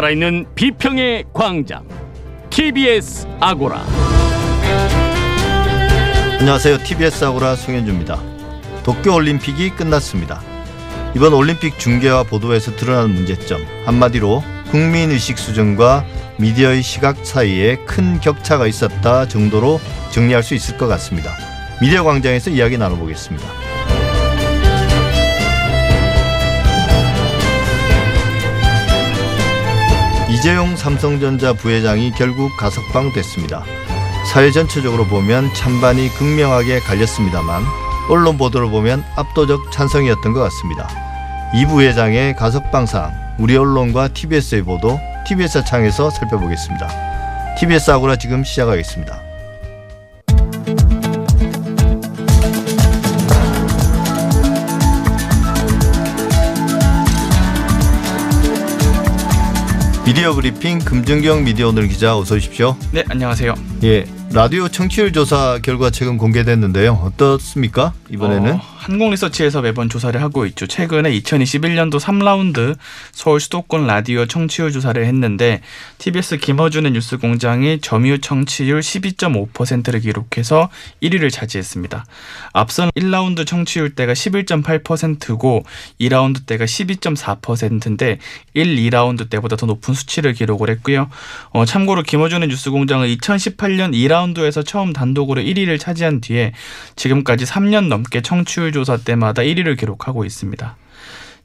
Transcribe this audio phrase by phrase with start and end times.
[0.00, 1.86] 살아있는 비평의 광장
[2.48, 3.84] TBS 아고라
[6.38, 6.78] 안녕하세요.
[6.78, 8.18] TBS 아고라 송현주입니다.
[8.82, 10.40] 도쿄올림픽이 끝났습니다.
[11.14, 16.06] 이번 올림픽 중계와 보도에서 드러난 문제점 한마디로 국민의식 수준과
[16.38, 19.80] 미디어의 시각 사이에 큰 격차가 있었다 정도로
[20.12, 21.36] 정리할 수 있을 것 같습니다.
[21.82, 23.46] 미디어 광장에서 이야기 나눠보겠습니다.
[30.40, 33.62] 이재용 삼성전자 부회장이 결국 가석방 됐습니다.
[34.32, 37.62] 사회 전체적으로 보면 찬반이 극명하게 갈렸습니다만
[38.08, 40.88] 언론 보도를 보면 압도적 찬성이었던 것 같습니다.
[41.54, 46.88] 이 부회장의 가석방 사항 우리 언론과 TBS의 보도 TBS 창에서 살펴보겠습니다.
[47.58, 49.29] TBS 아고라 지금 시작하겠습니다.
[60.10, 62.76] 미디어 브리핑 금정경 미디어 오늘 기자 어서 오십시오.
[62.90, 63.54] 네, 안녕하세요.
[63.84, 66.94] 예, 라디오 청취율 조사 결과 최근 공개됐는데요.
[66.94, 67.92] 어떻습니까?
[68.10, 70.66] 이번에는 어, 한국리서치에서 매번 조사를 하고 있죠.
[70.66, 72.76] 최근에 2021년도 3라운드
[73.12, 75.60] 서울 수도권 라디오 청취율 조사를 했는데
[75.98, 80.70] TBS 김어준의 뉴스공장이 점유율 청취율 12.5%를 기록해서
[81.02, 82.04] 1위를 차지했습니다.
[82.52, 85.64] 앞선 1라운드 청취율 때가 11.8%고
[86.00, 88.18] 2라운드 때가 12.4%인데
[88.54, 91.10] 1, 2라운드 때보다 더 높은 수치를 기록을 했고요.
[91.50, 96.52] 어, 참고로 김어준의 뉴스공장은 2018년 2라운드 2라운드에서 처음 단독으로 1위를 차지한 뒤에
[96.96, 100.76] 지금까지 3년 넘게 청취율 조사 때마다 1위를 기록하고 있습니다.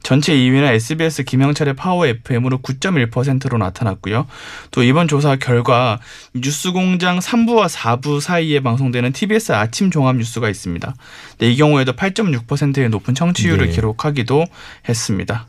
[0.06, 4.28] 전체 2위는 SBS 김영철의 파워 FM으로 9.1%로 나타났고요.
[4.70, 5.98] 또 이번 조사 결과
[6.32, 10.94] 뉴스공장 3부와 4부 사이에 방송되는 TBS 아침 종합 뉴스가 있습니다.
[11.38, 13.72] 네, 이 경우에도 8.6%의 높은 청취율을 네.
[13.72, 14.46] 기록하기도
[14.88, 15.46] 했습니다.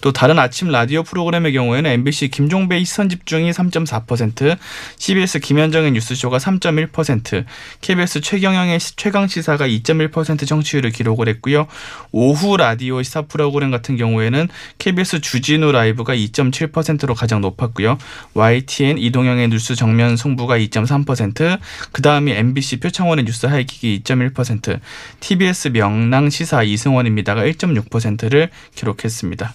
[0.00, 4.56] 또 다른 아침 라디오 프로그램의 경우에는 MBC 김종배의 시선 집중이 3.4%,
[4.98, 7.44] CBS 김현정의 뉴스쇼가 3.1%,
[7.80, 11.66] KBS 최경영의 최강 시사가 2.1% 청취율을 기록을 했고요.
[12.12, 14.48] 오후 라디오 시사 프로그램 같은 경우에는
[14.78, 17.98] KBS 주진우 라이브가 2.7%로 가장 높았고요.
[18.34, 21.58] YTN 이동영의 뉴스 정면 승부가 2.3%,
[21.92, 24.80] 그 다음이 MBC 표창원의 뉴스 하이킥이 2.1%,
[25.20, 29.54] TBS 명랑 시사 이승원입니다가 1.6%를 기록했습니다.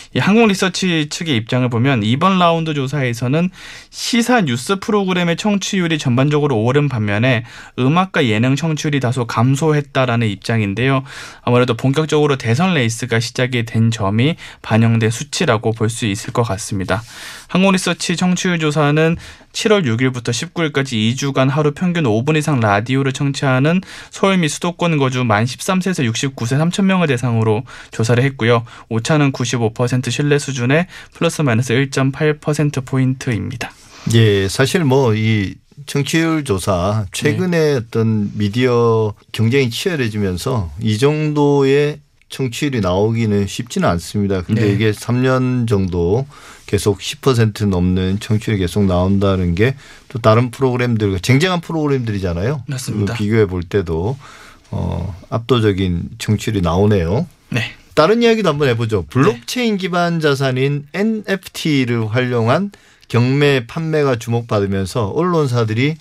[0.13, 3.49] 이 한국 리서치 측의 입장을 보면 이번 라운드 조사에서는
[3.91, 7.45] 시사 뉴스 프로그램의 청취율이 전반적으로 오른 반면에
[7.79, 11.03] 음악과 예능 청취율이 다소 감소했다라는 입장인데요.
[11.43, 17.03] 아무래도 본격적으로 대선 레이스가 시작이 된 점이 반영된 수치라고 볼 수 있을 것 같습니다.
[17.49, 19.17] 한국리서치 청취율 조사는
[19.51, 25.43] 7월 6일부터 19일까지 2주간 하루 평균 5분 이상 라디오를 청취하는 서울 미 수도권 거주 만
[25.43, 28.63] 13세에서 69세 3천 명을 대상으로 조사를 했고요.
[28.87, 33.71] 오차는 95% 신뢰 수준의 플러스 마이너스 1.8% 포인트입니다.
[34.13, 37.73] 예, 사실 뭐이 청취율 조사 최근에 네.
[37.73, 44.41] 어떤 미디어 경쟁이 치열해지면서 이 정도의 청취율이 나오기는 쉽지는 않습니다.
[44.41, 44.71] 근데 네.
[44.71, 46.25] 이게 3년 정도
[46.65, 49.75] 계속 10% 넘는 청취율이 계속 나온다는 게
[50.11, 52.63] 또 다른 프로그램들과 쟁쟁한 프로그램들이잖아요.
[52.67, 53.13] 맞습니다.
[53.13, 54.17] 비교해 볼 때도
[54.69, 57.27] 어 압도적인 청취율이 나오네요.
[57.49, 57.71] 네.
[57.95, 59.03] 다른 이야기도 한번 해보죠.
[59.09, 59.77] 블록체인 네.
[59.77, 62.71] 기반 자산인 NFT를 활용한
[63.07, 65.95] 경매 판매가 주목받으면서 언론사들이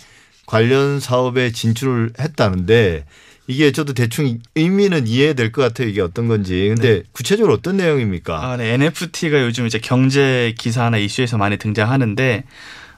[0.46, 3.04] 관련 사업에 진출을 했다는데
[3.46, 5.88] 이게 저도 대충 의미는 이해될 것 같아요.
[5.88, 6.72] 이게 어떤 건지.
[6.72, 7.02] 근데 네.
[7.10, 8.50] 구체적으로 어떤 내용입니까?
[8.52, 8.74] 아, 네.
[8.74, 12.44] NFT가 요즘 이제 경제 기사나 이슈에서 많이 등장하는데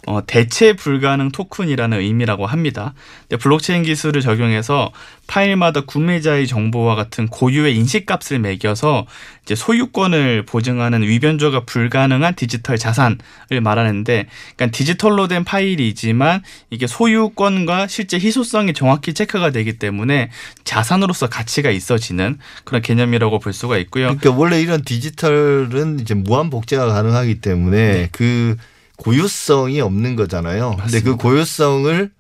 [0.07, 2.93] 어, 대체 불가능 토큰이라는 의미라고 합니다.
[3.39, 4.91] 블록체인 기술을 적용해서
[5.29, 9.07] 파일마다 구매자의 정보와 같은 고유의 인식값을 매겨서
[9.45, 13.19] 이제 소유권을 보증하는 위변조가 불가능한 디지털 자산을
[13.63, 14.27] 말하는데,
[14.57, 20.31] 그러니까 디지털로 된 파일이지만 이게 소유권과 실제 희소성이 정확히 체크가 되기 때문에
[20.65, 24.17] 자산으로서 가치가 있어지는 그런 개념이라고 볼 수가 있고요.
[24.17, 28.09] 그러니까 원래 이런 디지털은 이제 무한 복제가 가능하기 때문에 네.
[28.11, 28.57] 그
[29.03, 30.75] 고유성이 없는 거잖아요.
[30.77, 30.85] 맞습니다.
[30.85, 32.11] 근데 그 고유성을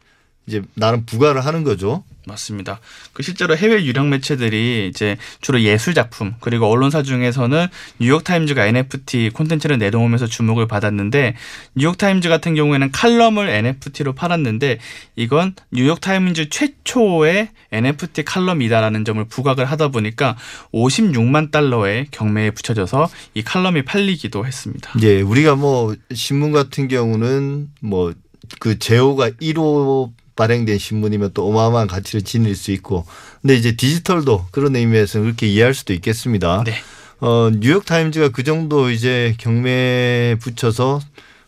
[0.46, 2.04] 이제 나름 부과를 하는 거죠.
[2.26, 2.80] 맞습니다.
[3.12, 7.66] 그 실제로 해외 유령 매체들이 이제 주로 예술 작품 그리고 언론사 중에서는
[7.98, 11.34] 뉴욕 타임즈가 NFT 콘텐츠를 내놓으면서 주목을 받았는데
[11.74, 14.78] 뉴욕 타임즈 같은 경우에는 칼럼을 NFT로 팔았는데
[15.16, 20.36] 이건 뉴욕 타임즈 최초의 NFT 칼럼이다라는 점을 부각을 하다 보니까
[20.72, 24.92] 56만 달러의 경매에 붙여져서 이 칼럼이 팔리기도 했습니다.
[25.02, 28.12] 예, 우리가 뭐 신문 같은 경우는 뭐
[28.58, 33.04] 그 제호가 1호 발행된 신문이면 또 어마어마한 가치를 지닐 수 있고
[33.40, 36.64] 근데 이제 디지털도 그런 의미에서 그렇게 이해할 수도 있겠습니다.
[36.64, 36.74] 네.
[37.20, 41.00] 어, 뉴욕 타임즈가 그 정도 이제 경매에 붙여서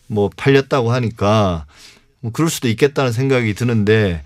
[0.07, 1.67] 뭐 팔렸다고 하니까
[2.21, 4.23] 뭐 그럴 수도 있겠다는 생각이 드는데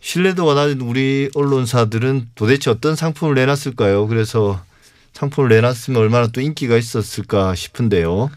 [0.00, 4.06] 신뢰도가 낮은 우리 언론사들은 도대체 어떤 상품을 내놨을까요?
[4.06, 4.62] 그래서
[5.14, 8.30] 상품을 내놨으면 얼마나 또 인기가 있었을까 싶은데요.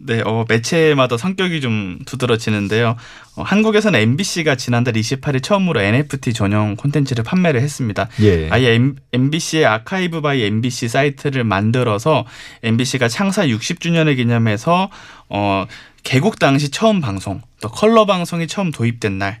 [0.00, 2.96] 네, 어, 매체마다 성격이 좀 두드러지는데요.
[3.36, 8.08] 어, 한국에서는 MBC가 지난달 28일 처음으로 NFT 전용 콘텐츠를 판매를 했습니다.
[8.22, 8.48] 예.
[8.50, 8.78] 아예
[9.12, 12.24] MBC의 아카이브 바이 MBC 사이트를 만들어서
[12.62, 14.90] MBC가 창사 60주년을 기념해서
[15.28, 15.66] 어,
[16.02, 19.40] 개국 당시 처음 방송, 또 컬러 방송이 처음 도입된 날,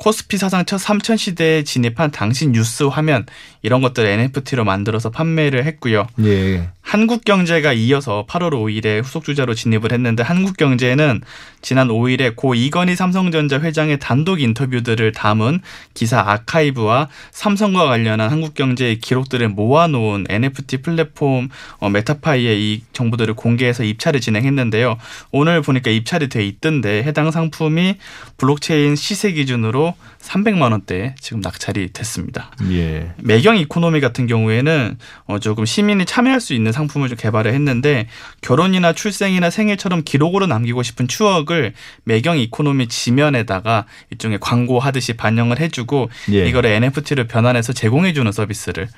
[0.00, 3.26] 코스피 사상 첫 3천 시대에 진입한 당신 뉴스 화면
[3.60, 6.06] 이런 것들 NFT로 만들어서 판매를 했고요.
[6.24, 6.70] 예.
[6.80, 11.20] 한국경제가 이어서 8월 5일에 후속 주자로 진입을 했는데 한국경제는
[11.62, 15.60] 지난 5일에 고 이건희 삼성전자 회장의 단독 인터뷰들을 담은
[15.94, 21.48] 기사 아카이브와 삼성과 관련한 한국경제의 기록들을 모아놓은 NFT 플랫폼
[21.78, 24.96] 어, 메타파이에 이 정보들을 공개해서 입찰을 진행했는데요.
[25.32, 27.96] 오늘 보니까 입찰이 돼 있던데 해당 상품이
[28.36, 32.50] 블록체인 시세 기준으로 300만 원대 지금 낙찰이 됐습니다.
[32.70, 33.12] 예.
[33.18, 38.06] 매경 이코노미 같은 경우에는 어 조금 시민이 참여할 수 있는 상품을 좀 개발을 했는데
[38.42, 41.72] 결혼이나 출생이나 생일처럼 기록으로 남기고 싶은 추억 을
[42.04, 46.46] 매경 이코노미 지면에다가 일종의 광고하듯이 반영을 해주고 예.
[46.46, 48.88] 이거를 NFT를 변환해서 제공해주는 서비스를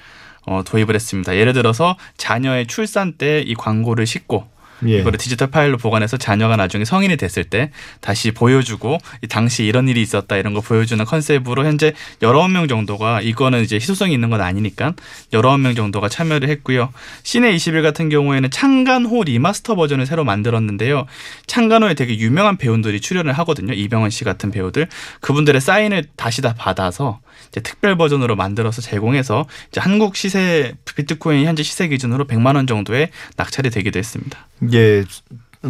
[0.44, 1.36] 어, 도입을 했습니다.
[1.36, 4.46] 예를 들어서 자녀의 출산 때 이 광고를 싣고
[4.86, 4.98] 예.
[4.98, 7.70] 이거를 디지털 파일로 보관해서 자녀가 나중에 성인이 됐을 때
[8.00, 11.92] 다시 보여주고 이 당시 이런 일이 있었다 이런 거 보여주는 컨셉으로 현재
[12.22, 14.94] 여러 명 정도가 이거는 이제 희소성이 있는 건 아니니까
[15.32, 16.92] 여러 명 정도가 참여를 했고요.
[17.22, 21.06] 씨네21 같은 경우에는 창간호 remaster 버전을 새로 만들었는데요.
[21.46, 23.72] 창간호에 되게 유명한 배우들이 출연을 하거든요.
[23.72, 24.88] 이병헌 씨 같은 배우들
[25.20, 31.62] 그분들의 사인을 다시 다 받아서 이제 특별 버전으로 만들어서 제공해서 이제 한국 시세 비트코인 현재
[31.62, 34.46] 시세 기준으로 100만 원 정도에 낙찰이 되기도 했습니다.
[34.72, 35.04] 예.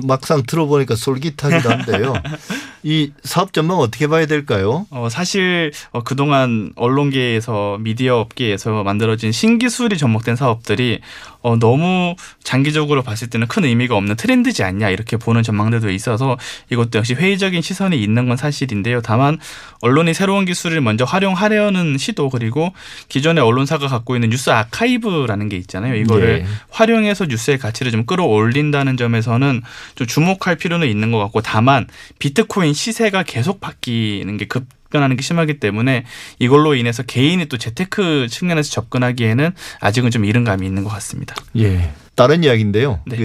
[0.04, 2.14] 막상 들어보니까 솔깃하기도 한데요.
[2.82, 4.87] 이 사업 전망 어떻게 봐야 될까요?
[4.90, 11.00] 어, 사실 어, 그동안 언론계에서 미디어 업계에서 만들어진 신기술이 접목된 사업들이
[11.43, 16.38] 어, 너무 장기적으로 봤을 때는 큰 의미가 없는 트렌드지 않냐 이렇게 보는 전망들도 있어서
[16.70, 19.00] 이것도 역시 회의적인 시선이 있는 건 사실인데요.
[19.00, 19.38] 다만
[19.81, 22.73] 언론이 새로운 기술을 먼저 활용하려는 시도 그리고
[23.08, 25.96] 기존의 언론사가 갖고 있는 뉴스 아카이브라는 게 있잖아요.
[25.96, 26.46] 이거를 예.
[26.70, 29.62] 활용해서 뉴스의 가치를 좀 끌어올린다는 점에서는
[29.96, 31.87] 좀 주목할 필요는 있는 것 같고 다만
[32.20, 36.04] 비트코인 시세가 계속 바뀌는 게 급 변하는 게 심하기 때문에
[36.38, 41.34] 이걸로 인해서 개인이 또 재테크 측면에서 접근하기에는 아직은 좀 이른 감이 있는 것 같습니다.
[41.56, 41.92] 예.
[42.14, 43.00] 다른 이야기인데요.
[43.06, 43.16] 네.
[43.16, 43.22] 그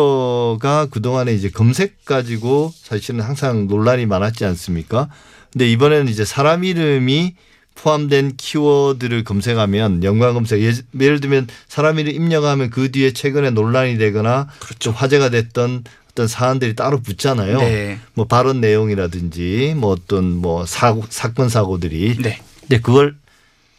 [0.00, 5.08] 네이버가 그동안에 이제 검색 가지고 사실은 항상 논란이 많았지 않습니까?
[5.52, 7.34] 근데 이번에는 이제 사람 이름이
[7.74, 13.98] 포함된 키워드를 검색하면 연관 검색 예- 예를 들면 사람 이름 입력하면 그 뒤에 최근에 논란이
[13.98, 14.48] 되거나
[14.78, 17.58] 좀 화제가 됐던 어떤 사안들이 따로 붙잖아요.
[17.58, 17.98] 네.
[18.14, 22.40] 뭐 발언 내용이라든지 뭐 어떤 뭐 사고 사건 사고들이 네.
[22.60, 23.16] 근데 그걸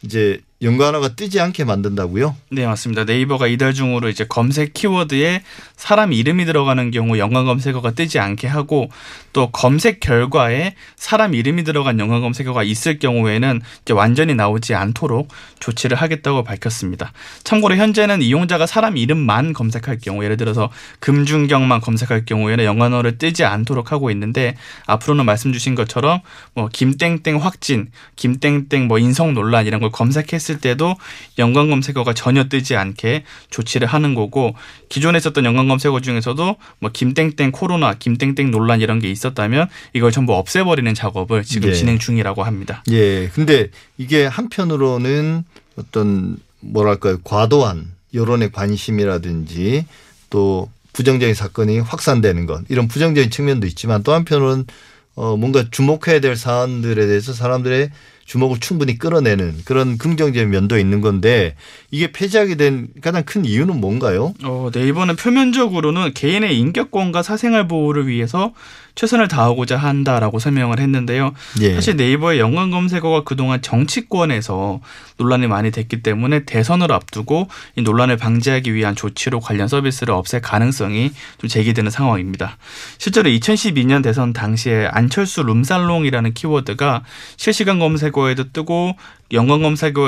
[0.02, 2.36] 이제 연관어가 뜨지 않게 만든다고요?
[2.50, 3.04] 네, 맞습니다.
[3.04, 5.42] 네이버가 이달 중으로 이제 검색 키워드에
[5.76, 8.88] 사람 이름이 들어가는 경우 연관 검색어가 뜨지 않게 하고
[9.32, 15.28] 또 검색 결과에 사람 이름이 들어간 연관 검색어가 있을 경우에는 이제 완전히 나오지 않도록
[15.58, 17.12] 조치를 하겠다고 밝혔습니다.
[17.42, 20.70] 참고로 현재는 이용자가 사람 이름만 검색할 경우 예를 들어서
[21.00, 26.20] 금준경만 검색할 경우에는 연관어를 뜨지 않도록 하고 있는데 앞으로는 말씀 주신 것처럼
[26.54, 30.96] 뭐 김땡땡 확진, 김땡땡 뭐 인성 논란 이런 걸 검색했을 때도
[31.38, 34.54] 연관 검색어가 전혀 뜨지 않게 조치를 하는 거고
[34.88, 40.34] 기존에 있었던 연관 검색어 중에서도 뭐 김땡땡 코로나, 김땡땡 논란 이런 게 있었다면 이걸 전부
[40.34, 41.74] 없애버리는 작업을 지금 예.
[41.74, 42.82] 진행 중이라고 합니다.
[42.90, 43.28] 예.
[43.28, 45.44] 근데 이게 한편으로는
[45.76, 49.86] 어떤 뭐랄까요 과도한 여론의 관심이라든지
[50.30, 54.66] 또 부정적인 사건이 확산되는 것 이런 부정적인 측면도 있지만 또 한편으로는
[55.14, 57.90] 어 뭔가 주목해야 될 사안들에 대해서 사람들의
[58.24, 61.56] 주목을 충분히 끌어내는 그런 긍정적인 면도 있는 건데
[61.90, 64.34] 이게 폐지하게 된 가장 큰 이유는 뭔가요?
[64.44, 68.54] 어, 네이버는 표면적으로는 개인의 인격권과 사생활 보호를 위해서
[68.94, 71.32] 최선을 다하고자 한다라고 설명을 했는데요.
[71.60, 71.74] 예.
[71.74, 74.80] 사실 네이버의 연관 검색어가 그동안 정치권에서
[75.16, 81.12] 논란이 많이 됐기 때문에 대선을 앞두고 이 논란을 방지하기 위한 조치로 관련 서비스를 없앨 가능성이
[81.38, 82.56] 좀 제기되는 상황입니다.
[82.98, 87.02] 실제로 2012년 대선 당시에 안철수 룸살롱이라는 키워드가
[87.36, 88.96] 실시간 검색어에도 뜨고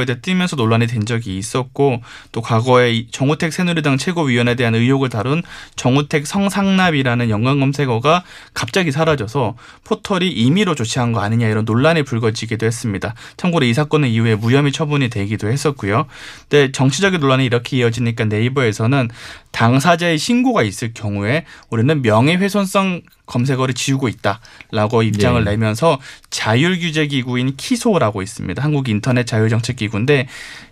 [0.07, 2.02] 대해 뜨면서 논란이 된 적이 있었고
[2.33, 5.43] 또 과거에 정우택 새누리당 최고위원에 대한 의혹을 다룬
[5.76, 13.14] 정우택 성상납이라는 연관검색어가 갑자기 사라져서 포털이 임의로 조치한 거 아니냐 이런 논란이 불거지기도 했습니다.
[13.37, 16.07] 참고로 이 사건은 이후에 무혐의 처분이 되기도 했었고요.
[16.49, 19.09] 근데 정치적인 논란이 이렇게 이어지니까 네이버에서는
[19.52, 25.52] 당사자의 신고가 있을 경우에 우리는 명예훼손성 검색어를 지우고 있다라고 입장을 네.
[25.52, 25.99] 내면서
[26.31, 28.62] 자율 규제 기구인 키소라고 있습니다.
[28.62, 30.26] 한국 인터넷 자율 정책 기구인데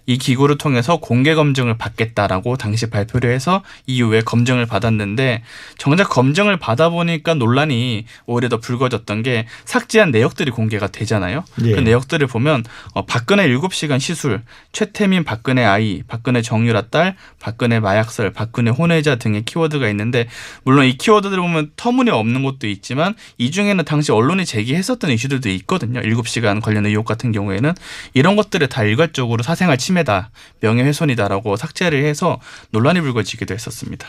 [0.07, 5.43] 이 기구를 통해서 공개 검증을 받겠다라고 당시 발표를 해서 이후에 검증을 받았는데
[5.79, 11.45] 정작 검증을 받아보니까 논란이 오히려 더 불거졌던 게 삭제한 내역들이 공개가 되잖아요.
[11.65, 11.73] 예.
[11.73, 14.43] 그 내역들을 보면 어, 박근혜 7시간 시술,
[14.73, 20.29] 최태민 박근혜 아이, 박근혜 정유라 딸, 박근혜 마약설, 박근혜 혼외자 등의 키워드가 있는데
[20.65, 26.01] 물론 이 키워드들을 보면 터무니없는 것도 있지만 이 중에는 당시 언론이 제기했었던 이슈들도 있거든요.
[26.01, 27.75] 7시간 관련 의혹 같은 경우에는
[28.15, 30.31] 이런 것들을 다 일괄적으로 사생활 침해다,
[30.61, 34.07] 명예훼손이다라고 삭제를 해서 논란이 불거지기도 했었습니다.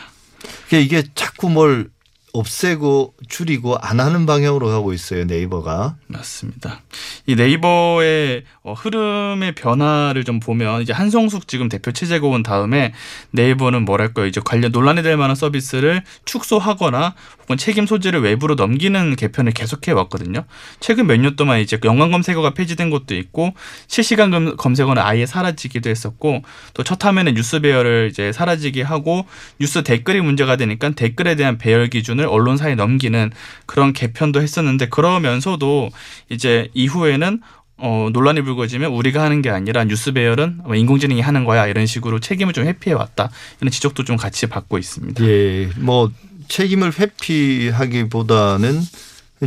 [0.72, 1.88] 이게 자꾸 뭘
[2.34, 5.96] 없애고 줄이고 안 하는 방향으로 가고 있어요 네이버가.
[6.08, 6.80] 맞습니다.
[7.26, 12.92] 이 네이버의 어, 흐름의 변화를 좀 보면 이제 한성숙 지금 대표 체제가 온 다음에
[13.30, 19.52] 네이버는 뭐랄까요 이제 관련 논란이 될 만한 서비스를 축소하거나 혹은 책임 소재를 외부로 넘기는 개편을
[19.52, 20.44] 계속해 왔거든요.
[20.80, 23.54] 최근 몇 년 동안 이제 연관 검색어가 폐지된 것도 있고
[23.86, 26.42] 실시간 검- 검색어는 아예 사라지기도 했었고
[26.74, 29.24] 또 첫 화면에 뉴스 배열을 이제 사라지게 하고
[29.60, 33.30] 뉴스 댓글이 문제가 되니까 댓글에 대한 배열 기준을 언론사에 넘기는
[33.66, 35.90] 그런 개편도 했었는데 그러면서도
[36.28, 37.40] 이제 이후에는
[37.76, 42.20] 어, 논란이 불거지면 우리가 하는 게 아니라 뉴스 배열은 뭐 인공지능이 하는 거야 이런 식으로
[42.20, 45.24] 책임을 좀 회피해 왔다 이런 지적도 좀 같이 받고 있습니다.
[45.24, 46.10] 예, 뭐
[46.48, 48.80] 책임을 회피하기보다는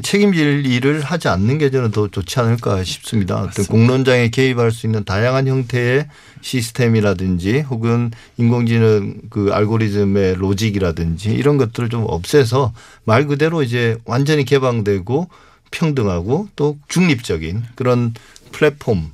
[0.01, 3.41] 책임질 일을 하지 않는 게 저는 더 좋지 않을까 싶습니다.
[3.41, 3.65] 어떤.
[3.65, 6.07] 공론장에 개입할 수 있는 다양한 형태의
[6.41, 12.73] 시스템이라든지 혹은 인공지능 그 알고리즘의 로직이라든지 이런 것들을 좀 없애서
[13.03, 15.29] 말 그대로 이제 완전히 개방되고
[15.71, 18.13] 평등하고 또 중립적인 그런
[18.51, 19.11] 플랫폼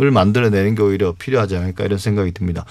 [0.00, 2.64] 을 만들어내는 게 오히려 필요하지 않을까 이런 생각이 듭니다.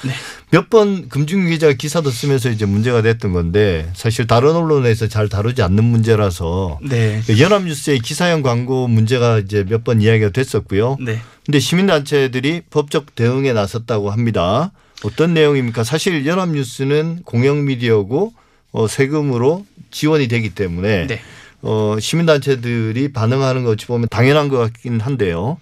[0.52, 5.86] 몇번 금중 기자가 기사도 쓰면서 이제 문제가 됐던 건데 사실 다른 언론에서 잘 다루지 않는
[5.86, 7.22] 문제라서 네.
[7.40, 10.98] 연합뉴스의 기사형 광고 문제가 이제 몇 번 이야기가 됐었고요.
[11.00, 11.20] 네.
[11.46, 14.74] 근데 시민단체들이 법적 대응에 나섰다고 합니다.
[15.06, 15.86] 어떤 내용입니까?
[15.86, 18.34] 사실 연합뉴스는 공영미디어고
[18.74, 21.22] 어, 세금으로 지원이 되기 때문에 네.
[21.62, 25.58] 어, 시민단체들이 반응하는 것 어찌 보면 당연한 것 같긴 한데요.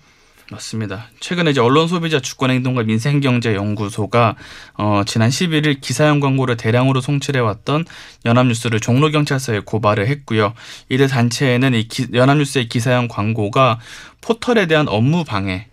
[0.51, 1.05] 맞습니다.
[1.22, 4.36] 최근에 이제 언론 소비자 주권 행동과 민생 경제 연구소가
[4.74, 7.86] 어, 지난 11일 기사형 광고를 대량으로 송출해 왔던
[8.25, 10.53] 연합뉴스를 종로 경찰서에 고발을 했고요.
[10.89, 13.79] 이들 단체에는 이 기- 연합뉴스의 기사형 광고가
[14.20, 15.67] 포털에 대한 업무 방해,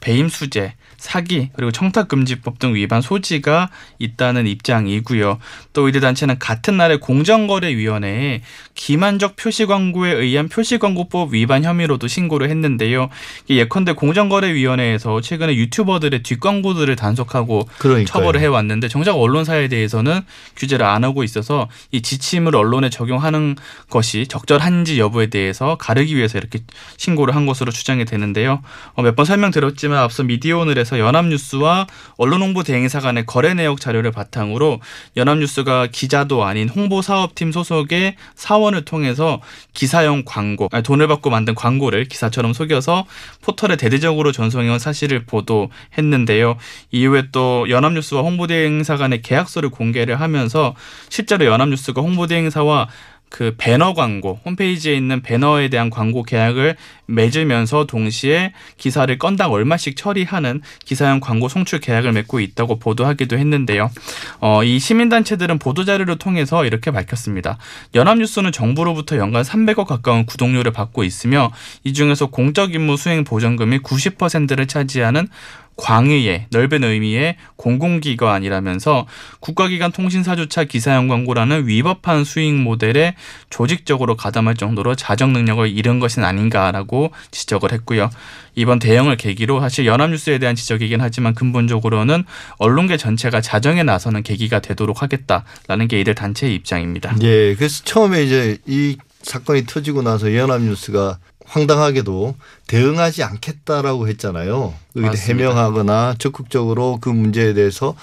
[0.00, 0.74] 배임 수재,
[1.04, 3.68] 사기 그리고 청탁금지법 등 위반 소지가
[3.98, 5.38] 있다는 입장이고요.
[5.74, 8.40] 또 이들 단체는 같은 날에 공정거래위원회에
[8.74, 13.10] 기만적 표시광고에 의한 표시광고법 위반 혐의로도 신고를 했는데요.
[13.50, 18.06] 예컨대 공정거래위원회에서 최근에 유튜버들의 뒷광고들을 단속하고 그러니까요.
[18.06, 20.22] 처벌을 해왔는데 정작 언론사에 대해서는
[20.56, 23.56] 규제를 안 하고 있어서 이 지침을 언론에 적용하는
[23.90, 26.60] 것이 적절한지 여부에 대해서 가르기 위해서 이렇게
[26.96, 28.62] 신고를 한 것으로 추정이 되는데요.
[28.94, 31.86] 어, 몇 번 설명드렸지만 앞서 미디어 오늘에서 연합뉴스와
[32.16, 34.80] 언론홍보대행사 간의 거래 내역 자료를 바탕으로
[35.16, 39.40] 연합뉴스가 기자도 아닌 홍보사업팀 소속의 사원을 통해서
[39.72, 43.06] 기사용 광고, 돈을 받고 만든 광고를 기사처럼 속여서
[43.42, 46.56] 포털에 대대적으로 전송해온 사실을 보도했는데요.
[46.90, 50.74] 이후에 또 연합뉴스와 홍보대행사 간의 계약서를 공개를 하면서
[51.08, 52.88] 실제로 연합뉴스가 홍보대행사와
[53.30, 56.76] 그 배너 광고 홈페이지에 있는 배너에 대한 광고 계약을
[57.06, 63.90] 맺으면서 동시에 기사를 건당 얼마씩 처리하는 기사형 광고 송출 계약을 맺고 있다고 보도하기도 했는데요.
[64.40, 67.58] 어, 이 시민단체들은 보도자료를 통해서 이렇게 밝혔습니다.
[67.94, 71.50] 연합뉴스는 정부로부터 연간 300억 가까운 구독료를 받고 있으며
[71.82, 75.28] 이 중에서 공적 임무 수행 보전금이 90%를 차지하는
[75.76, 79.06] 광의의 넓은 의미의 공공기관이라면서
[79.40, 83.14] 국가기관 통신사조차 기사형 광고라는 위법한 수익 모델에
[83.50, 88.10] 조직적으로 가담할 정도로 자정 능력을 잃은 것은 아닌가라고 지적을 했고요.
[88.54, 92.24] 이번 대응을 계기로 사실 연합뉴스에 대한 지적이긴 하지만 근본적으로는
[92.58, 97.16] 언론계 전체가 자정에 나서는 계기가 되도록 하겠다라는 게 이들 단체의 입장입니다.
[97.22, 102.34] 예, 그래서 처음에 이제 이 사건이 터지고 나서 연합뉴스가 황당하게도
[102.66, 104.74] 대응하지 않겠다라고 했잖아요.
[104.94, 105.26] 맞습니다.
[105.26, 107.94] 해명하거나 적극적으로 그 문제에 대해서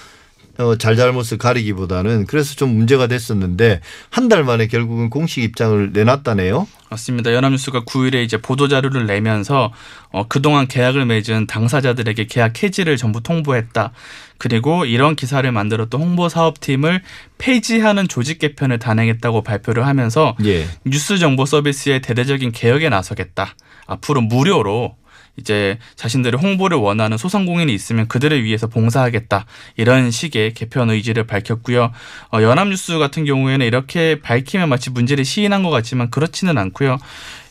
[0.58, 3.80] 어, 잘잘못을 가리기보다는 그래서 좀 문제가 됐었는데
[4.10, 6.66] 한 달 만에 결국은 공식 입장을 내놨다네요.
[6.90, 7.32] 맞습니다.
[7.34, 9.72] 연합뉴스가 9일에 이제 보도 자료를 내면서
[10.10, 13.92] 어, 그동안 계약을 맺은 당사자들에게 계약 해지를 전부 통보했다.
[14.38, 17.02] 그리고 이런 기사를 만들었던 홍보 사업팀을
[17.38, 20.66] 폐지하는 조직 개편을 단행했다고 발표를 하면서 예.
[20.84, 23.54] 뉴스 정보 서비스의 대대적인 개혁에 나서겠다.
[23.86, 24.96] 앞으로 무료로
[25.36, 29.46] 이제 자신들의 홍보를 원하는 소상공인이 있으면 그들을 위해서 봉사하겠다
[29.76, 31.90] 이런 식의 개편 의지를 밝혔고요.
[32.32, 36.98] 어, 연합뉴스 같은 경우에는 이렇게 밝히면 마치 문제를 시인한 것 같지만 그렇지는 않고요.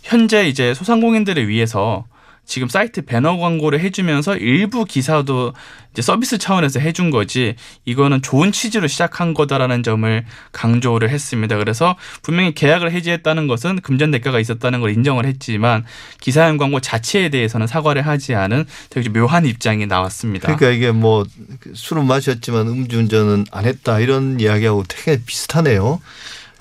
[0.04, 2.06] 현재 이제 소상공인들을 위해서
[2.46, 5.54] 지금 사이트 배너 광고를 해주면서 일부 기사도
[5.94, 7.56] 이제 서비스 차원에서 해준 거지
[7.86, 11.58] 이거는 좋은 취지로 시작한 거다라는 점을 강조를 했습니다.
[11.58, 15.86] 그래서 분명히 계약을 해지했다는 것은 금전 대가가 있었다는 걸 인정을 했지만
[16.20, 20.56] 기사형 광고 자체에 대해서는 사과를 하지 않은 되게 묘한 입장이 나왔습니다.
[20.56, 21.26] 그러니까 이게 뭐
[21.74, 26.02] 술은 마셨지만 음주운전은 안 했다 이런 이야기하고 되게 비슷하네요.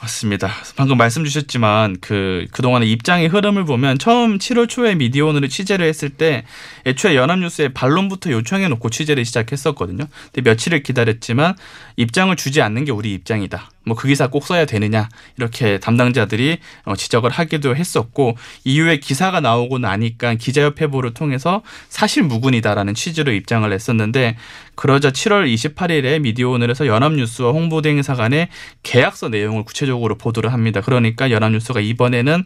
[0.01, 0.51] 맞습니다.
[0.77, 6.09] 방금 말씀 주셨지만 그 그동안의 입장의 흐름을 보면 처음 7월 초에 미디어 오늘을 취재를 했을
[6.09, 6.45] 때
[6.87, 10.07] 애초에 연합뉴스에 반론부터 요청해 놓고 취재를 시작했었거든요.
[10.33, 11.55] 근데 며칠을 기다렸지만
[11.97, 13.71] 입장을 주지 않는 게 우리 입장이다.
[13.87, 18.35] 뭐 그 기사 꼭 써야 되느냐 이렇게 담당자들이 어, 지적을 하기도 했었고
[18.65, 24.39] 이후에 기사가 나오고 나니까 기자협회보를 통해서 사실 무근이다라는 취지로 입장을 냈었는데
[24.75, 28.49] 그러자 7월 28일에 미디어오늘에서 연합뉴스와 홍보대행사 간의
[28.83, 30.81] 계약서 내용을 구체적으로 보도를 합니다.
[30.81, 32.45] 그러니까 연합뉴스가 이번에는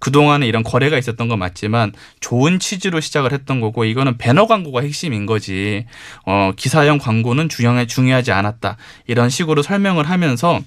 [0.00, 5.26] 그동안에 이런 거래가 있었던 건 맞지만 좋은 취지로 시작을 했던 거고 이거는 배너 광고가 핵심인
[5.26, 5.86] 거지.
[6.24, 8.76] 어, 기사형 광고는 중요해 중요하지 않았다.
[9.06, 10.60] 이런 식으로 설명을 하면서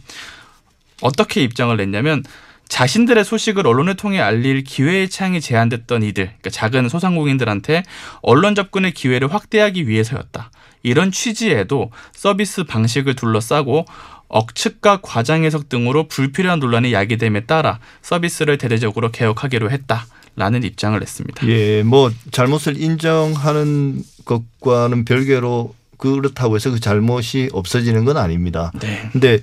[1.01, 2.23] 어떻게 입장을 냈냐면
[2.67, 7.83] 자신들의 소식을 언론을 통해 알릴 기회의 창이 제한됐던 이들, 그러니까 작은 소상공인들한테
[8.21, 10.51] 언론 접근의 기회를 확대하기 위해서였다.
[10.83, 13.85] 이런 취지에도 서비스 방식을 둘러싸고
[14.27, 20.05] 억측과 과장 해석 등으로 불필요한 논란이 야기됨에 따라 서비스를 대대적으로 개혁하기로 했다
[20.39, 21.47] 라는 입장을 냈습니다.
[21.49, 28.71] 예, 뭐 잘못을 인정하는 것과는 별개로 그렇다고 해서 그 잘못이 없어지는 건 아닙니다.
[28.79, 29.09] 네.
[29.11, 29.39] 근데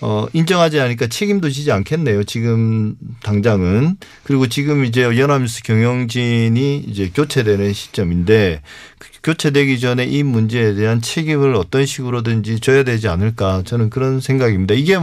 [0.00, 2.24] 어, 인정하지 않으니까 책임도 지지 않겠네요.
[2.24, 3.98] 지금 당장은.
[4.22, 8.62] 그리고 지금 이제 연합뉴스 경영진이 이제 교체되는 시점인데
[8.98, 14.74] 그 교체되기 전에 이 문제에 대한 책임을 어떤 식으로든지 져야 되지 않을까 저는 그런 생각입니다.
[14.74, 14.96] 이게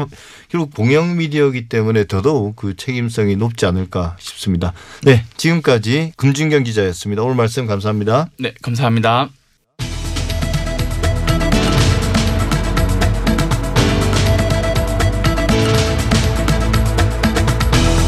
[0.50, 4.73] 결국 공영 미디어이기 때문에 더더욱 그 책임성이 높지 않을까 싶습니다.
[5.04, 5.23] 네.
[5.38, 7.21] 지금까지 금준경 기자였습니다.
[7.21, 8.32] 오늘 말씀 감사합니다.
[8.39, 9.30] 네, 감사합니다.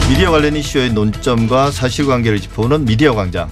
[0.10, 3.52] 미디어 관련 이슈의 논점과 사실관계를 짚어보는 미디어 광장.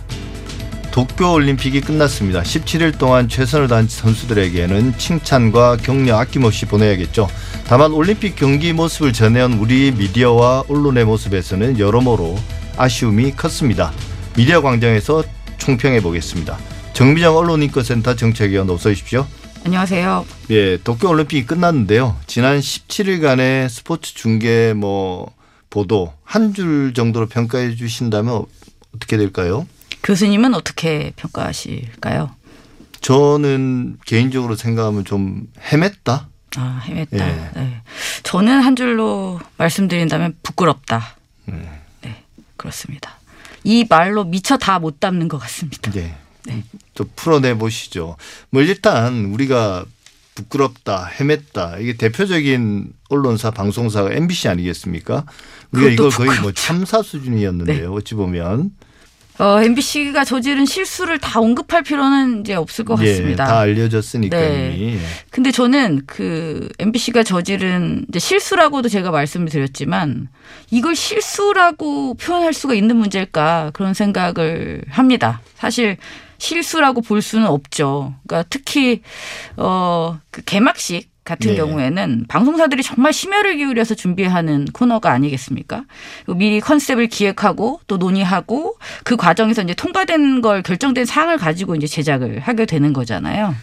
[0.96, 2.42] 도쿄올림픽이 끝났습니다.
[2.42, 7.28] 17일 동안 최선을 다한 선수들에게는 칭찬과 격려 아낌없이 보내야겠죠.
[7.66, 12.40] 다만 올림픽 경기 모습을 전해온 우리 미디어와 언론의 모습에서는 여러모로
[12.78, 13.92] 아쉬움이 컸습니다.
[14.38, 15.26] 미디어 광장에서
[15.58, 16.58] 총평해 보겠습니다.
[16.94, 19.28] 정미정 언론인권센터 정책위원 어서 오십시오.
[19.66, 20.26] 안녕하세요.
[20.52, 22.16] 예, 도쿄올림픽이 끝났는데요.
[22.26, 25.30] 지난 17일간의 스포츠 중계 뭐
[25.70, 28.46] 보도 한 줄 정도로 평가해 주신다면
[28.96, 29.68] 어떻게 될까요?
[30.06, 32.30] 교수님은 어떻게 평가하실까요?
[33.02, 36.28] 저는 개인적으로 생각하면 좀 헤맸다.
[36.58, 37.14] 아, 헤맸다.
[37.20, 37.50] 예.
[37.56, 37.82] 네.
[38.24, 41.16] 저는 한 줄로 말씀드린다면 부끄럽다.
[41.50, 41.68] 음.
[42.04, 42.24] 네,
[42.56, 43.18] 그렇습니다.
[43.64, 45.92] 이 말로 미처 다 못 담는 것 같습니다.
[45.92, 46.16] 네.
[46.46, 46.64] 네.
[46.94, 48.16] 또 풀어내 보시죠.
[48.52, 49.86] 뭐 일단 우리가
[50.36, 51.82] 부끄럽다, 헤맸다.
[51.82, 55.26] 이게 대표적인 언론사, 방송사가 MBC 아니겠습니까?
[55.72, 56.52] 우리가 이걸 거의 뭐.
[56.52, 57.92] 참사 수준이었는데요.
[57.94, 58.72] 어찌 보면
[59.38, 63.46] 어, MBC가 저지른 실수를 다 언급할 필요는 이제 없을 것 예, 같습니다.
[63.46, 64.76] 다 알려졌으니까 네.
[64.78, 65.00] 이미.
[65.30, 70.30] 근데 저는 그 MBC가 저지른 이제 실수라고도 제가 말씀을 드렸지만
[70.72, 75.42] 이걸 실수라고 표현할 수가 있는 문제일까 그런 생각을 합니다.
[75.56, 75.98] 사실
[76.38, 78.14] 실수라고 볼 수는 없죠.
[78.28, 79.02] 그러니까 특히
[79.56, 81.58] 어그 개막식 같은 네.
[81.58, 85.86] 경우에는 방송사들이 정말 심혈을 기울여서 준비하는 코너가 아니겠습니까?
[86.28, 92.40] 미리 컨셉을 기획하고 또 논의하고 그 과정에서 이제 통과된 걸 결정된 사항을 가지고 이제 제작을
[92.40, 93.56] 하게 되는 거잖아요.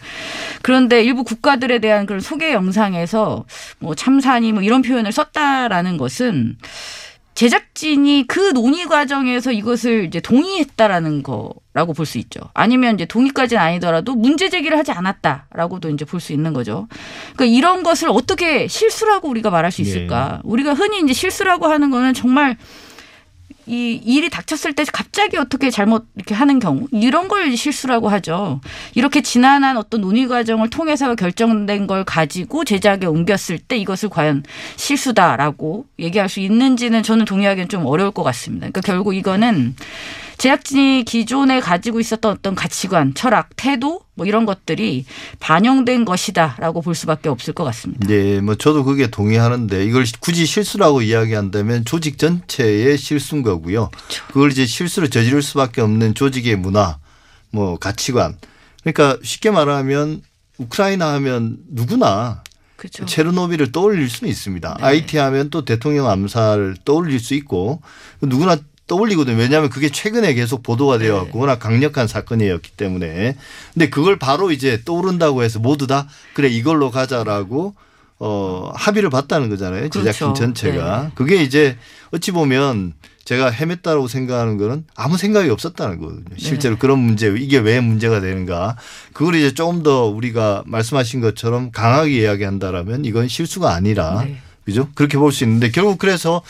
[0.61, 3.45] 그런데 일부 국가들에 대한 그런 소개 영상에서
[3.79, 6.57] 뭐 참사니 뭐 이런 표현을 썼다라는 것은
[7.35, 12.39] 제작진이 그 논의 과정에서 이것을 이제 동의했다라는 거라고 볼 수 있죠.
[12.53, 16.87] 아니면 이제 동의까지는 아니더라도 문제 제기를 하지 않았다라고도 이제 볼 수 있는 거죠.
[17.35, 20.41] 그러니까 이런 것을 어떻게 실수라고 우리가 말할 수 있을까?
[20.43, 22.57] 우리가 흔히 이제 실수라고 하는 거는 정말
[23.65, 28.61] 이 일이 닥쳤을 때 갑자기 어떻게 잘못 이렇게 하는 경우 이런 걸 실수라고 하죠.
[28.95, 34.43] 이렇게 지난한 어떤 논의 과정을 통해서 결정된 걸 가지고 제작에 옮겼을 때 이것을 과연
[34.75, 38.67] 실수다라고 얘기할 수 있는지는 저는 동의하기는 좀 어려울 것 같습니다.
[38.67, 39.75] 그러니까 결국 이거는
[40.43, 45.05] 제작진이 기존에 가지고 있었던 어떤 가치관, 철학, 태도 뭐 이런 것들이
[45.39, 48.05] 반영된 것이다라고 볼 수밖에 없을 것 같습니다.
[48.05, 53.89] 네, 뭐 저도 그게 동의하는데 이걸 굳이 실수라고 이야기한다면 조직 전체의 실수인 거고요.
[54.27, 56.97] 그걸 이제 실수를 저지를 수밖에 없는 조직의 문화,
[57.49, 58.37] 뭐 가치관.
[58.81, 60.23] 그러니까 쉽게 말하면
[60.57, 62.43] 우크라이나 하면 누구나
[62.75, 63.05] 그렇죠.
[63.05, 64.75] 체르노빌을 떠올릴 수는 있습니다.
[64.77, 64.85] 네.
[64.85, 67.81] IT 하면 또 대통령 암살을 떠올릴 수 있고
[68.21, 69.37] 누구나 떠올리거든요.
[69.37, 71.19] 왜냐하면 그게 최근에 계속 보도가 되어 네.
[71.21, 73.35] 갖고 워낙 강력한 사건이었기 때문에.
[73.73, 77.75] 근데 그걸 바로 이제 떠오른다고 해서 모두 다 그래 이걸로 가자라고
[78.19, 79.89] 어 합의를 봤다는 거잖아요.
[79.89, 80.33] 제작진 그렇죠.
[80.33, 81.03] 전체가.
[81.03, 81.09] 네.
[81.15, 81.77] 그게 이제
[82.11, 82.93] 어찌 보면
[83.25, 86.25] 제가 헤맸다고 생각하는 거는 아무 생각이 없었다는 거거든요.
[86.29, 86.35] 네.
[86.37, 88.75] 실제로 그런 문제 이게 왜 문제가 되는가.
[89.13, 94.37] 그걸 이제 조금 더 우리가 말씀하신 것처럼 강하게 이야기한다라면 이건 실수가 아니라 네.
[94.65, 94.89] 그죠?
[94.93, 96.41] 그렇게 볼 수 있는데 결국 그래서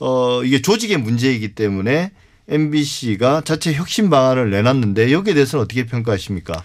[0.00, 2.12] 어 이게 조직의 문제이기 때문에
[2.48, 6.62] MBC가 자체 혁신 방안을 내놨는데 여기에 대해서는 어떻게 평가하십니까?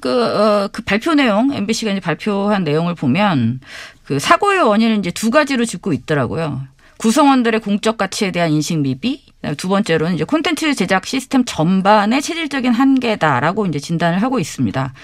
[0.00, 3.60] 그, 어, 그 발표 내용, MBC가 이제 발표한 내용을 보면
[4.04, 6.62] 그 사고의 원인을 이제 두 가지로 짚고 있더라고요.
[6.98, 9.22] 구성원들의 공적 가치에 대한 인식 미비,
[9.56, 14.94] 두 번째로는 이제 콘텐츠 제작 시스템 전반의 체질적인 한계다라고 이제 진단을 하고 있습니다.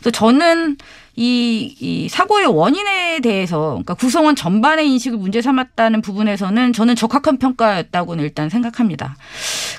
[0.00, 0.78] 그래서 저는
[1.14, 8.24] 이, 이 사고의 원인에 대해서 그러니까 구성원 전반의 인식을 문제 삼았다는 부분에서는 저는 적합한 평가였다고는
[8.24, 9.16] 일단 생각합니다.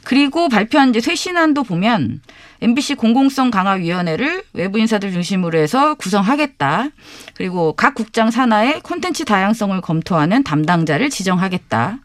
[0.04, 2.22] 그리고 발표한 이제 쇄신안도 보면
[2.62, 6.88] MBC 공공성 강화 위원회를 외부 인사들 중심으로 해서 구성하겠다.
[7.34, 12.00] 그리고 각 국장 산하의 콘텐츠 다양성을 검토하는 담당자를 지정하겠다.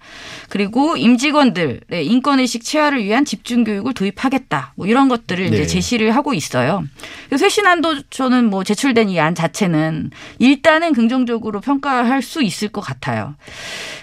[0.48, 4.72] 그리고 임직원들의 인권 의식 체화를 위한 집중 교육을 도입하겠다.
[4.74, 5.56] 뭐 이런 것들을 네.
[5.56, 6.82] 이제 제시를 하고 있어요.
[7.36, 13.34] 쇄신안도 저는 뭐 제출된 이안 자체는 일단은 긍정적으로 평가할 수 있을 것 같아요.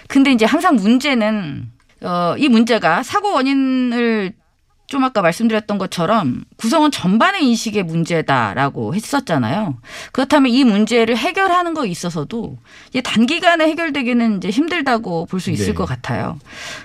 [0.08, 1.70] 근데 이제 항상 문제는
[2.02, 4.32] 어, 이 문제가 사고 원인을
[4.86, 9.78] 좀 아까 말씀드렸던 것처럼 구성원 전반의 인식의 문제다라고 했었잖아요.
[10.12, 12.56] 그렇다면 이 문제를 해결하는 거에 있어서도
[13.02, 15.74] 단기간에 해결되기는 이제 힘들다고 볼 수 있을 네.
[15.74, 16.38] 것 같아요.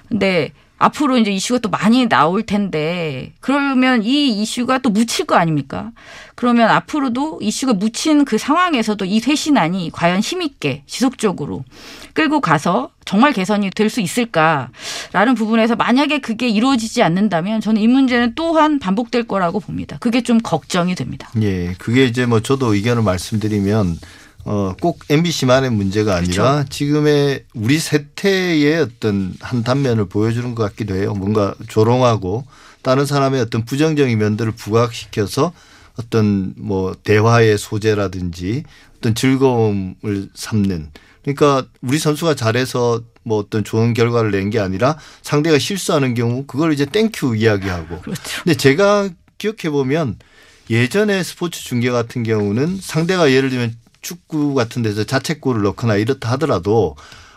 [0.09, 5.91] 근데 앞으로 이제 이슈가 또 많이 나올 텐데 그러면 이 이슈가 또 묻힐 거 아닙니까?
[6.33, 11.63] 그러면 앞으로도 이슈가 묻힌 그 상황에서도 이 쇄신안이 과연 힘있게 지속적으로
[12.15, 18.33] 끌고 가서 정말 개선이 될 수 있을까라는 부분에서 만약에 그게 이루어지지 않는다면 저는 이 문제는
[18.35, 19.97] 또한 반복될 거라고 봅니다.
[19.99, 21.29] 그게 좀 걱정이 됩니다.
[21.41, 23.97] 예, 그게 이제 뭐 저도 의견을 말씀드리면
[24.45, 26.69] 어, 꼭 MBC만의 문제가 아니라 그렇죠.
[26.69, 31.13] 지금의 우리 세태의 어떤 한 단면을 보여주는 것 같기도 해요.
[31.13, 32.45] 뭔가 조롱하고
[32.81, 35.53] 다른 사람의 어떤 부정적인 면들을 부각시켜서
[35.99, 38.63] 어떤 뭐 대화의 소재라든지
[38.97, 40.89] 어떤 즐거움을 삼는
[41.23, 46.73] 그러니까 우리 선수가 잘해서 뭐 어떤 좋은 결과를 낸 게 아니라 상대가 실수하는 경우 그걸
[46.73, 48.21] 이제 thank you 이야기하고 그렇죠.
[48.43, 50.17] 근데 제가 기억해 보면
[50.69, 56.95] 예전에 스포츠 중계 같은 경우는 상대가 예를 들면 축구 같은 데서 자책골을 넣거나 이렇다 하더라도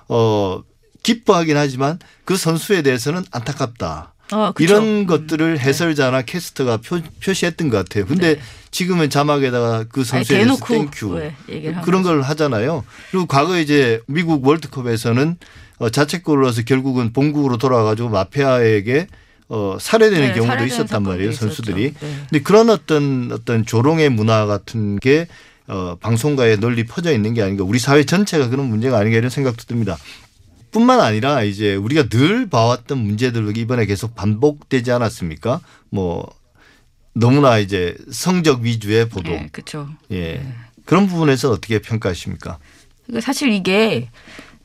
[0.09, 0.62] 어
[1.03, 4.14] 기뻐하긴 하지만 그 선수에 대해서는 안타깝다.
[4.33, 4.62] 어, 그렇죠.
[4.62, 8.07] 이런 것들을 해설자나 캐스터가 표, 표시했던 것 같아요.
[8.07, 12.03] 근데 지금은 자막에다가 그 선수에 대해서 thank you 한 그런.
[12.03, 12.85] 걸 하잖아요.
[13.11, 15.37] 그리고 과거 이제 미국 월드컵에서는
[15.79, 19.09] 어, 자책골을 넣어서 결국은 본국으로 돌아가지고 마피아에게
[19.48, 21.33] 어, 살해되는 네, 경우도 살해되는 있었단 말이에요.
[21.33, 21.94] 선수들이.
[22.00, 22.16] 네.
[22.31, 25.29] 근데 그런 어떤 어떤 조롱의 문화 같은 게
[25.66, 27.64] 어, 방송가에 널리 퍼져 있는 게 아닌가.
[27.64, 29.96] 우리 사회 전체가 그런 문제가 아닌가 이런 생각도 듭니다.
[30.70, 35.61] 뿐만 아니라 이제 우리가 늘 봐왔던 문제들도 이번에 계속 반복되지 않았습니까?
[35.90, 36.29] 뭐
[37.14, 39.31] 너무나 이제 성적 위주의 보도.
[39.31, 39.88] 네, 그렇죠.
[40.11, 40.44] 예.
[40.85, 42.59] 그런 부분에서 어떻게 평가하십니까?
[43.07, 44.11] 그러니까 사실 이게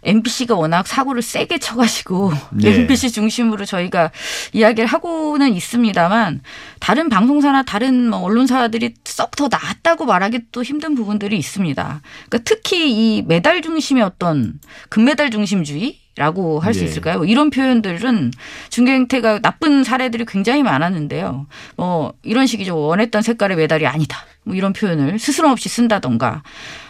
[0.03, 2.73] MBC가 워낙 사고를 세게 쳐가지고 네.
[2.73, 4.11] MBC 중심으로 저희가
[4.53, 6.41] 이야기를 하고는 있습니다만
[6.79, 12.01] 다른 방송사나 다른 뭐 언론사들이 썩 더 나았다고 말하기 또 힘든 부분들이 있습니다.
[12.29, 14.59] 그러니까 특히 이 메달 중심의 어떤
[14.89, 16.87] 금메달 중심주의 라고 할수 네.
[16.87, 17.23] 있을까요?
[17.23, 18.31] 이런 표현들은
[18.69, 21.47] 중계 행태가 나쁜 사례들이 굉장히 많았는데요.
[21.77, 22.77] 뭐 이런 식이죠.
[22.77, 24.25] 원했던 색깔의 메달이 아니다.
[24.49, 26.41] 뭐 이런 표현을 스스럼 없이 쓴다던가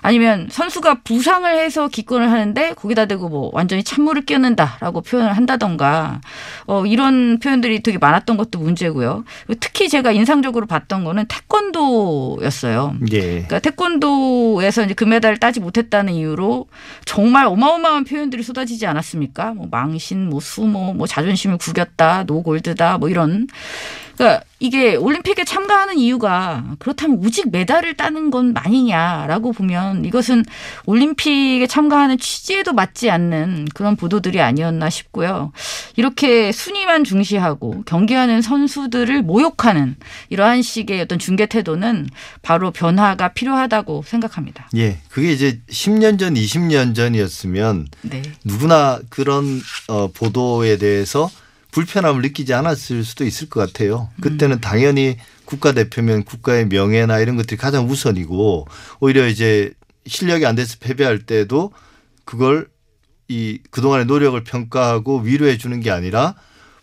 [0.02, 6.22] 아니면 선수가 부상을 해서 기권을 하는데 거기다 대고 뭐 완전히 찬물을 끼얹는다라고 표현을 한다던가
[6.68, 9.26] 어 이런 표현들이 되게 많았던 것도 문제고요.
[9.60, 12.96] 특히 제가 인상적으로 봤던 거는 태권도였어요.
[13.12, 13.20] 예.
[13.20, 16.68] 그러니까 태권도에서 이제 금메달을 따지 못했다는 이유로
[17.04, 19.54] 정말 어마어마한 표현들이 쏟아지지 않았습니까?
[19.54, 23.48] 뭐 망신, 뭐 수모, 뭐 자존심을 구겼다, 노골드다, 뭐 이런.
[24.20, 30.44] 그러니까 이게 올림픽에 참가하는 이유가 그렇다면 오직 메달을 따는 건 아니냐라고 보면 이것은
[30.86, 35.54] 올림픽에 참가하는 취지에도 맞지 않는 그런 보도들이 아니었나 싶고요.
[35.96, 39.96] 이렇게 순위만 중시하고 경기하는 선수들을 모욕하는
[40.28, 42.10] 이러한 식의 어떤 중계 태도는
[42.42, 44.68] 바로 변화가 필요하다고 생각합니다.
[44.76, 44.98] 예.
[45.08, 48.22] 그게 이제 10년 전, 20년 전이었으면 네.
[48.44, 51.30] 누구나 그런 어, 보도에 대해서
[51.72, 54.10] 불편함을 느끼지 않았을 수도 있을 것 같아요.
[54.22, 58.68] 그때는 당연히 국가대표면 국가의 명예나 이런 것들이 가장 우선이고
[59.00, 59.74] 오히려 이제
[60.06, 61.72] 실력이 안 돼서 패배할 때도
[62.26, 62.68] 그걸
[63.28, 66.36] 이 그동안의 노력을 평가하고 위로해 주는 게 아니라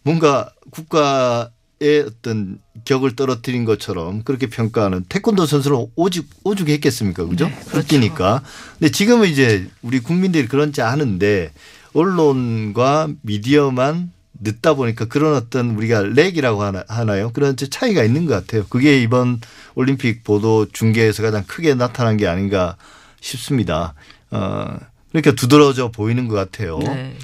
[0.02, 7.48] 뭔가 국가의 어떤 격을 떨어뜨린 것처럼 그렇게 평가하는 태권도 선수는 오죽 오죽했겠습니까, 그죠?
[7.48, 7.78] 네, 그렇죠.
[7.78, 8.42] 웃기니까.
[8.78, 11.52] 근데 지금은 이제 우리 국민들이 그런지 아는데
[11.92, 17.32] 언론과 미디어만 늦다 보니까 그런 어떤 우리가 렉이라고 하나, 하나요?
[17.32, 18.66] 그런 차이가 있는 것 같아요.
[18.68, 19.40] 그게 이번
[19.74, 22.76] 올림픽 보도 중계에서 가장 크게 나타난 게 아닌가
[23.20, 23.94] 싶습니다.
[24.30, 24.76] 어,
[25.10, 26.78] 그러니까 두드러져 보이는 것 같아요.
[26.78, 27.16] 네.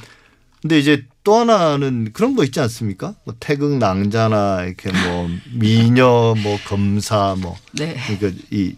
[0.61, 3.15] 근데 이제 또 하나는 그런 거 있지 않습니까?
[3.25, 7.97] 뭐 태극 낭자나 이렇게 뭐 미녀 뭐 검사 뭐 네.
[8.07, 8.77] 그러니까 이,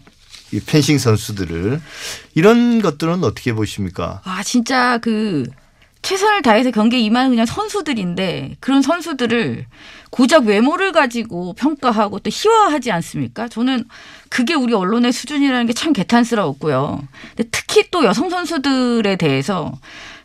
[0.51, 1.81] 이 펜싱 선수들을
[2.33, 4.21] 이런 것들은 어떻게 보십니까?
[4.23, 5.45] 아, 진짜 그
[6.05, 9.65] 최선을 다해서 경기에 임하는 그냥 선수들인데 그런 선수들을
[10.11, 13.47] 고작 외모를 가지고 평가하고 또 희화하지 않습니까?
[13.47, 13.85] 저는
[14.29, 17.01] 그게 우리 언론의 수준이라는 게 참 개탄스러웠고요.
[17.35, 19.73] 근데 특히 또 여성 선수들에 대해서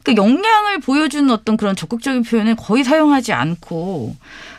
[0.03, 4.15] 그 역량을 보여주는 어떤 그런 적극적인 표현을 거의 사용하지 않고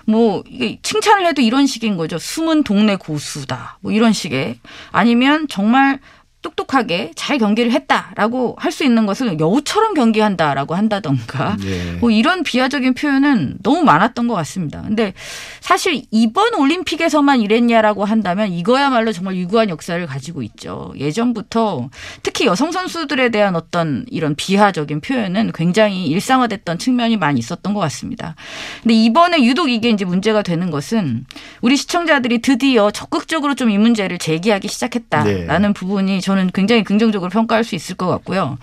[0.06, 2.18] 뭐 이게 칭찬을 해도 이런 식인 거죠.
[2.18, 3.78] 숨은 동네 고수다.
[3.82, 4.58] 뭐 이런 식의
[4.92, 6.00] 아니면 정말
[6.42, 11.98] 똑똑하게 잘 경기를 했다라고 할 수 있는 것을 여우처럼 경기한다라고 한다던가 예.
[12.00, 14.82] 뭐 이런 비하적인 표현은 너무 많았던 것 같습니다.
[14.82, 15.14] 근데
[15.60, 20.94] 사실 이번 올림픽에서만 이랬냐라고 한다면 이거야말로 정말 유구한 역사를 가지고 있죠.
[20.98, 21.90] 예전부터
[22.24, 28.36] 특히 여성 선수들에 대한 어떤 이런 비하적인 표현은 굉장히 일상화됐던 측면이 많이 있었던 것 같습니다.
[28.84, 31.26] 근데 이번에 유독 이게 이제 문제가 되는 것은
[31.62, 37.76] 우리 시청자들이 드디어 적극적으로 좀 이 문제를 제기하기 시작했다라는 부분이 저는 굉장히 긍정적으로 평가할 수
[37.76, 38.58] 있을 것 같고요.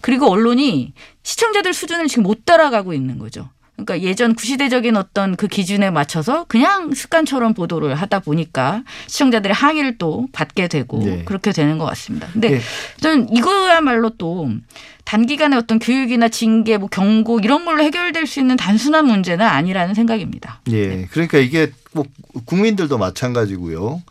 [0.00, 3.48] 그리고 언론이 시청자들 수준을 지금 못 따라가고 있는 거죠.
[3.76, 10.28] 그러니까 예전 구시대적인 어떤 그 기준에 맞춰서 그냥 습관처럼 보도를 하다 보니까 시청자들의 항의를 또
[10.32, 11.24] 받게 되고 네.
[11.24, 12.28] 그렇게 되는 것 같습니다.
[12.32, 12.60] 근데 네.
[13.00, 14.48] 저는 이거야말로 또
[15.04, 20.60] 단기간에 어떤 교육이나 징계, 뭐 경고 이런 걸로 해결될 수 있는 단순한 문제는 아니라는 생각입니다.
[20.70, 21.06] 예.
[21.10, 22.04] 그러니까 이게 뭐
[22.46, 24.02] 국민들도 마찬가지고요.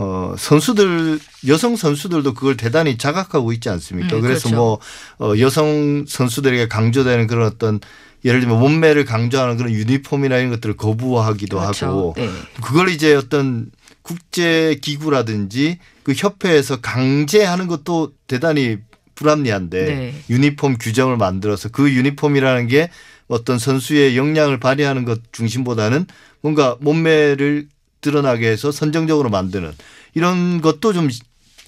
[0.00, 4.14] 어, 선수들, 여성 선수들도 그걸 대단히 자각하고 있지 않습니까?
[4.14, 4.56] 음, 그래서 그렇죠.
[4.56, 4.78] 뭐,
[5.18, 7.80] 어, 여성 선수들에게 강조되는 그런 어떤
[8.24, 12.14] 예를 들면 몸매를 강조하는 그런 유니폼이나 이런 것들을 거부하기도 하고 그렇죠.
[12.16, 12.30] 네.
[12.62, 18.78] 그걸 이제 어떤 국제 기구라든지 그 협회에서 강제하는 것도 대단히
[19.16, 20.14] 불합리한데 네.
[20.30, 22.88] 유니폼 규정을 만들어서 그 유니폼이라는 게
[23.26, 26.06] 어떤 선수의 역량을 발휘하는 것 중심보다는
[26.40, 27.66] 뭔가 몸매를
[28.08, 29.72] 드러나게 해서 선정적으로 만드는
[30.14, 31.10] 이런 것도 좀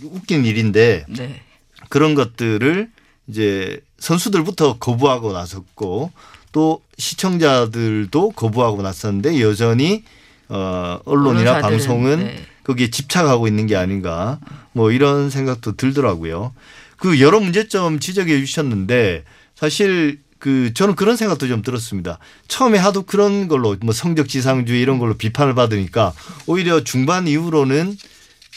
[0.03, 1.43] 웃긴 일인데 네.
[1.91, 2.91] 그런 것들을
[3.29, 6.11] 이제 선수들부터 거부하고 나섰고
[6.53, 10.05] 또 시청자들도 거부하고 나섰는데 여전히
[10.49, 12.47] 어 언론이나 방송은 네.
[12.65, 14.41] 거기에 집착하고 있는 게 아닌가
[14.73, 16.55] 뭐 이런 생각도 들더라고요.
[16.97, 19.25] 그 여러 문제점 지적해 주셨는데
[19.55, 22.19] 사실 그 저는 그런 생각도 좀 들었습니다.
[22.49, 26.13] 처음에 하도 그런 걸로 뭐 성적 지상주의 이런 걸로 비판을 받으니까
[26.47, 27.97] 오히려 중반 이후로는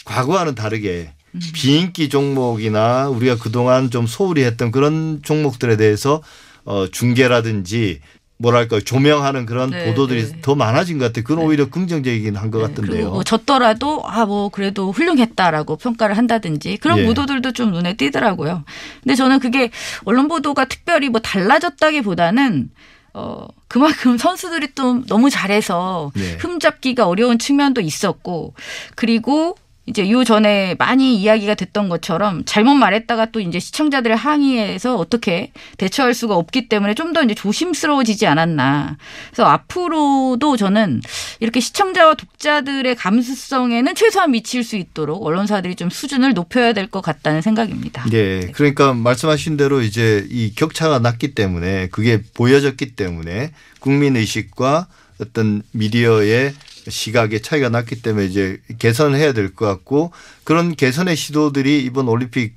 [0.04, 1.12] 과거와는 다르게
[1.52, 6.22] 비인기 종목이나 우리가 그동안 좀 소홀히 했던 그런 종목들에 대해서
[6.64, 8.00] 어 중계라든지
[8.44, 10.40] 뭐랄까 조명하는 그런 네, 보도들이 네.
[10.42, 11.24] 더 많아진 것 같아요.
[11.24, 13.10] 그건 오히려 긍정적이긴 한것 네, 같은데요.
[13.10, 17.04] 뭐 졌더라도 아 뭐 그래도 훌륭했다라고 평가를 한다든지 그런 예.
[17.04, 18.64] 보도들도 좀 눈에 띄더라고요.
[19.02, 19.70] 근데 저는 그게
[20.04, 22.70] 언론 보도가 특별히 뭐 달라졌다기보다는
[23.12, 26.36] 어 그만큼 선수들이 또 너무 잘해서 네.
[26.40, 28.54] 흠잡기가 어려운 측면도 있었고
[28.94, 35.52] 그리고 이제 요 전에 많이 이야기가 됐던 것처럼 잘못 말했다가 또 이제 시청자들의 항의에서 어떻게
[35.76, 38.96] 대처할 수가 없기 때문에 좀 더 이제 조심스러워지지 않았나.
[39.30, 41.00] 그래서 앞으로도 저는
[41.38, 47.40] 이렇게 시청자와 독자들의 감수성에는 최소한 미칠 수 있도록 언론사들이 좀 수준을 높여야 될 것 같다는
[47.40, 48.04] 생각입니다.
[48.12, 48.40] 예.
[48.52, 54.86] 그러니까 말씀하신 대로 이제 이 격차가 났기 때문에 그게 보여졌기 때문에 국민 의식과
[55.20, 56.54] 어떤 미디어의
[56.88, 60.10] 시각의 차이가 났기 때문에 이제 개선을 해야 될 것 같고
[60.44, 62.54] 그런 개선의 시도들이 이번 올림픽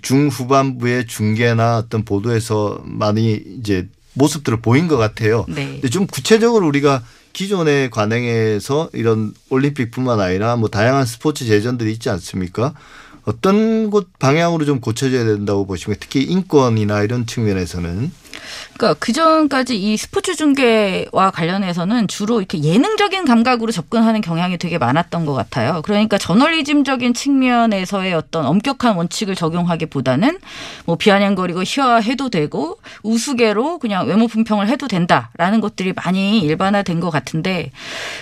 [0.00, 5.44] 중후반부의 중계나 어떤 보도에서 많이 이제 모습들을 보인 것 같아요.
[5.48, 5.66] 네.
[5.72, 12.74] 근데 좀 구체적으로 우리가 기존의 관행에서 이런 올림픽뿐만 아니라 뭐 다양한 스포츠 제전들이 있지 않습니까?
[13.24, 18.10] 어떤 곳 방향으로 좀 고쳐져야 된다고 보시면 특히 인권이나 이런 측면에서는
[18.74, 25.24] 그러니까 그 전까지 이 스포츠 중계와 관련해서는 주로 이렇게 예능적인 감각으로 접근하는 경향이 되게 많았던
[25.26, 25.82] 것 같아요.
[25.84, 30.38] 그러니까 저널리즘적인 측면에서의 어떤 엄격한 원칙을 적용하기보다는
[30.84, 37.70] 뭐 비아냥거리고 희화해도 되고 우스개로 그냥 외모 품평을 해도 된다라는 것들이 많이 일반화된 것 같은데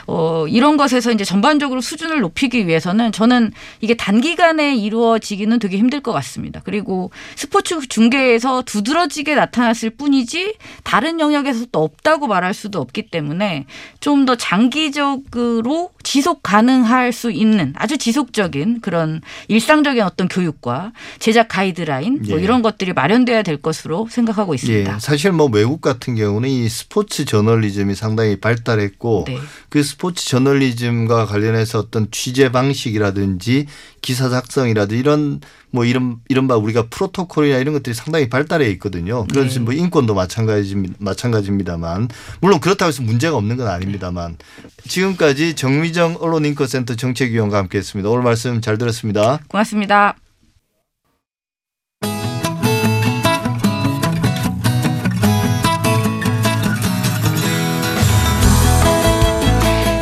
[0.07, 6.13] 어 이런 것에서 이제 전반적으로 수준을 높이기 위해서는 저는 이게 단기간에 이루어지기는 되게 힘들 것
[6.13, 6.61] 같습니다.
[6.65, 13.67] 그리고 스포츠 중계에서 두드러지게 나타났을 뿐 이지 다른 영역에서 또 없다고 말할 수도 없기 때문에
[13.99, 22.23] 좀 더 장기적으로 지속 가능할 수 있는 아주 지속적인 그런 일상적인 어떤 교육과 제작 가이드라인
[22.29, 22.43] 뭐 예.
[22.43, 24.95] 이런 것들이 마련돼야 될 것으로 생각하고 있습니다.
[24.95, 29.39] 예, 사실 뭐 외국 같은 경우는 이 스포츠 저널리즘이 상당히 발달했고 네.
[29.69, 33.67] 그 스포츠 저널리즘과 관련해서 어떤 취재 방식이라든지
[34.01, 39.27] 기사 작성이라든지 이런 뭐 이런 이른바 우리가 프로토콜이나 이런 것들이 상당히 발달해 있거든요.
[39.31, 39.61] 그래서 네.
[39.61, 42.09] 뭐 인권도 마찬가지 마찬가지입니다만
[42.41, 44.37] 물론 그렇다고 해서 문제가 없는 건 아닙니다만
[44.87, 48.09] 지금까지 정미정 언론인권센터 정책위원과 함께했습니다.
[48.09, 49.41] 오늘 말씀 잘 들었습니다.
[49.49, 50.17] 고맙습니다.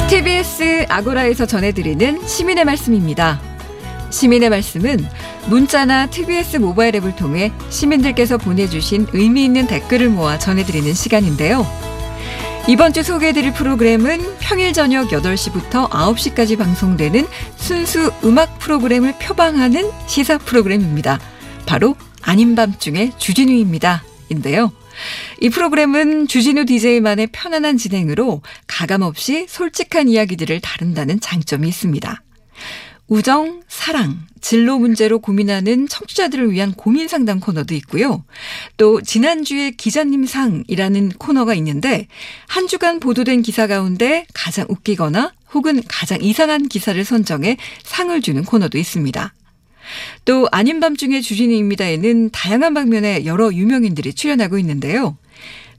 [0.08, 3.57] TBS 아고라에서 전해드리는 시민의 말씀입니다.
[4.10, 5.06] 시민의 말씀은
[5.48, 11.66] 문자나 TBS 모바일 앱을 통해 시민들께서 보내주신 의미 있는 댓글을 모아 전해드리는 시간인데요.
[12.68, 21.18] 이번 주 소개해드릴 프로그램은 평일 저녁 8시부터 9시까지 방송되는 순수 음악 프로그램을 표방하는 시사 프로그램입니다.
[21.64, 24.04] 바로 아닌 밤중에 주진우입니다.
[24.28, 24.70] 인데요.
[25.40, 32.22] 이 프로그램은 주진우 DJ만의 편안한 진행으로 가감없이 솔직한 이야기들을 다룬다는 장점이 있습니다.
[33.08, 38.22] 우정, 사랑, 진로 문제로 고민하는 청취자들을 위한 고민 상담 코너도 있고요.
[38.76, 42.06] 또 지난주에 기자님 상이라는 코너가 있는데
[42.46, 48.76] 한 주간 보도된 기사 가운데 가장 웃기거나 혹은 가장 이상한 기사를 선정해 상을 주는 코너도
[48.76, 49.34] 있습니다.
[50.26, 55.16] 또 아닌 밤중에 주진우입니다에는 다양한 방면의 여러 유명인들이 출연하고 있는데요.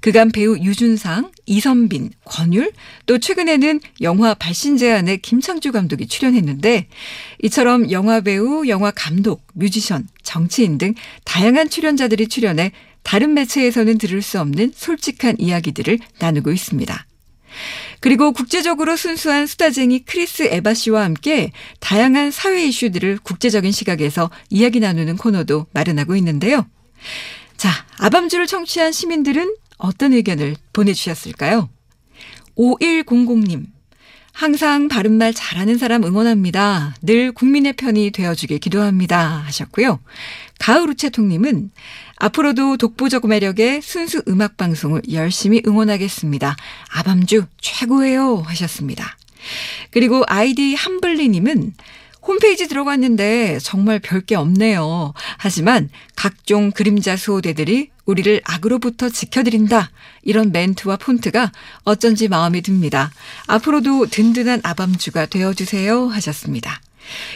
[0.02, 2.72] 그간 배우 유준상, 이선빈, 권율,
[3.06, 6.88] 또 최근에는 영화 발신제한의 김창주 감독이 출연했는데
[7.44, 10.94] 이처럼 영화 배우, 영화 감독, 뮤지션, 정치인 등
[11.26, 12.72] 다양한 출연자들이 출연해
[13.04, 17.06] 다른 매체에서는 들을 수 없는 솔직한 이야기들을 나누고 있습니다.
[18.00, 25.18] 그리고 국제적으로 순수한 수다쟁이 크리스 에바 씨와 함께 다양한 사회 이슈들을 국제적인 시각에서 이야기 나누는
[25.18, 26.66] 코너도 마련하고 있는데요.
[27.58, 31.70] 자, 아밤주를 청취한 시민들은 어떤 의견을 보내주셨을까요?
[32.56, 33.66] 5100님.
[34.32, 36.96] 항상 바른말 잘하는 사람 응원합니다.
[37.02, 39.20] 늘 국민의 편이 되어주길 기도합니다.
[39.46, 40.00] 하셨고요.
[40.60, 41.72] 가을 우체통님은
[42.18, 46.56] 앞으로도 독보적 매력의 순수 음악 방송을 열심히 응원하겠습니다.
[46.94, 48.38] 아밤주 최고예요.
[48.46, 49.18] 하셨습니다.
[49.92, 51.74] 그리고 아이디 함블리님은
[52.22, 55.14] 홈페이지 들어갔는데 정말 별게 없네요.
[55.38, 59.92] 하지만 각종 그림자 수호대들이 우리를 악으로부터 지켜드린다.
[60.24, 61.52] 이런 멘트와 폰트가
[61.84, 63.12] 어쩐지 마음이 듭니다.
[63.46, 66.08] 앞으로도 든든한 아밤주가 되어주세요.
[66.08, 66.82] 하셨습니다.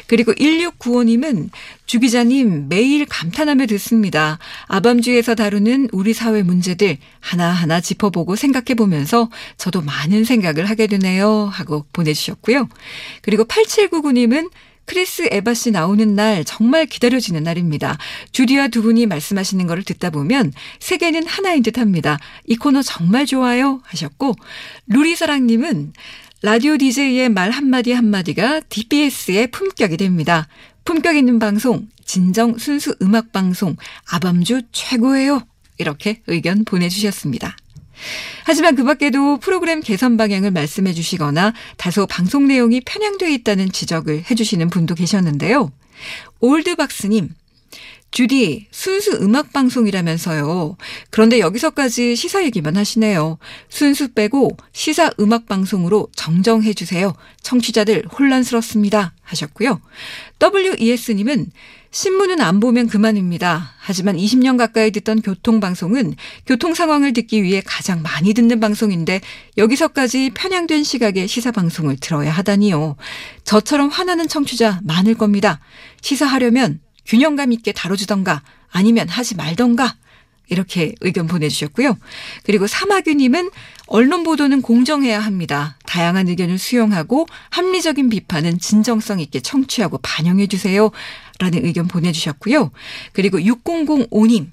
[0.08, 1.50] 그리고 1695님은
[1.86, 4.40] 주 기자님 매일 감탄하며 듣습니다.
[4.68, 11.50] 아밤주에서 다루는 우리 사회 문제들 하나하나 짚어보고 생각해 보면서 저도 많은 생각을 하게 되네요.
[11.52, 12.68] 하고 보내주셨고요.
[13.22, 14.50] 그리고 8799님은
[14.86, 17.98] 크리스 에바 씨 나오는 날 정말 기다려지는 날입니다.
[18.32, 22.20] 주디와 두 분이 말씀하시는 거를 듣다 보면 세계는 하나인 듯 합니다.
[22.46, 24.36] 이 코너 정말 좋아요 하셨고
[24.88, 25.94] 루리사랑님은
[26.42, 30.48] 라디오 DJ의 말 한마디 한마디가 TBS의 품격이 됩니다.
[30.84, 33.78] 품격 있는 방송, 진정 순수 음악 방송,
[34.12, 35.42] 아밤주 최고예요.
[35.78, 37.56] 이렇게 의견 보내주셨습니다.
[38.46, 44.36] 하지만 그 밖에도 프로그램 개선 방향을 말씀해 주시거나 다소 방송 내용이 편향돼 있다는 지적을 해
[44.36, 45.72] 주시는 분도 계셨는데요.
[46.40, 47.30] 올드박스님,
[48.14, 50.78] 주디, 순수 음악 방송이라면서요.
[51.10, 53.40] 그런데 여기서까지 시사 얘기만 하시네요.
[53.70, 57.16] 순수 빼고 시사 음악 방송으로 정정해 주세요.
[57.42, 59.14] 청취자들 혼란스럽습니다.
[59.24, 59.82] 하셨고요.
[60.40, 61.48] WES님은
[61.90, 63.74] 신문은 안 보면 그만입니다.
[63.80, 66.14] 하지만 20년 가까이 듣던 교통방송은
[66.46, 69.22] 교통 상황을 듣기 위해 가장 많이 듣는 방송인데
[69.58, 72.96] 여기서까지 편향된 시각의 시사방송을 들어야 하다니요.
[73.44, 75.60] 저처럼 화나는 청취자 많을 겁니다.
[76.02, 78.42] 시사하려면 균형감 있게 다뤄주던가
[78.72, 79.96] 아니면 하지 말던가
[80.50, 81.98] 이렇게 의견 보내주셨고요.
[82.44, 83.50] 그리고 사마규님은
[83.88, 85.78] 언론 보도는 공정해야 합니다.
[85.86, 90.92] 다양한 의견을 수용하고 합리적인 비판은 진정성 있게 청취하고 반영해 주세요.
[91.40, 92.72] 라는 의견 보내주셨고요.
[93.14, 94.48] 그리고 6005님.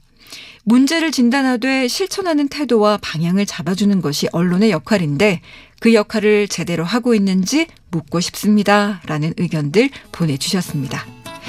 [0.65, 5.41] 문제를 진단하되 실천하는 태도와 방향을 잡아주는 것이 언론의 역할인데
[5.81, 9.01] 그 역할을 제대로 하고 있는지 묻고 싶습니다.
[9.07, 11.20] 라는 의견들 보내주셨습니다.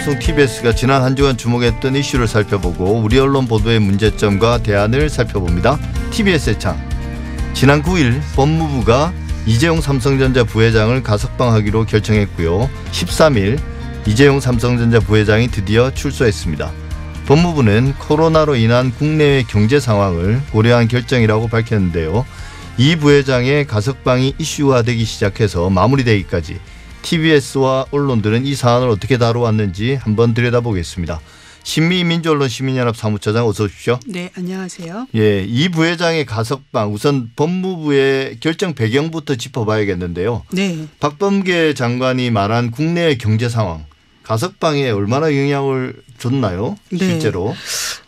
[0.00, 5.78] 방송 TBS가 지난 한 주간 주목했던 이슈를 살펴보고 우리 언론 보도의 문제점과 대안을 살펴봅니다.
[6.10, 6.80] TBS의 창.
[7.52, 9.12] 지난 9일 법무부가
[9.44, 12.70] 이재용 삼성전자 부회장을 가석방하기로 결정했고요.
[12.92, 13.60] 13일
[14.06, 16.72] 이재용 삼성전자 부회장이 드디어 출소했습니다.
[17.26, 22.24] 법무부는 코로나로 인한 국내외 경제 상황을 고려한 결정이라고 밝혔는데요.
[22.78, 26.58] 이 부회장의 가석방이 이슈화되기 시작해서 마무리되기까지
[27.02, 31.20] TBS와 언론들은 이 사안을 어떻게 다루었는지 한번 들여다보겠습니다.
[31.62, 34.00] 신미민주언론 시민연합 사무처장 어서 오십시오.
[34.06, 35.08] 네, 안녕하세요.
[35.14, 40.42] 예, 이 부회장의 가석방 우선 법무부의 결정 배경부터 짚어봐야겠는데요.
[40.52, 40.86] 네.
[41.00, 43.84] 박범계 장관이 말한 국내 경제 상황
[44.22, 46.76] 가석방에 얼마나 영향을 줬나요?
[46.90, 46.98] 네.
[46.98, 47.54] 실제로.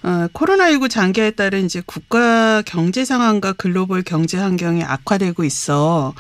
[0.03, 6.15] 어, 코로나19 장기에 따른 이제 국가 경제 상황과 글로벌 경제 환경이 악화되고 있어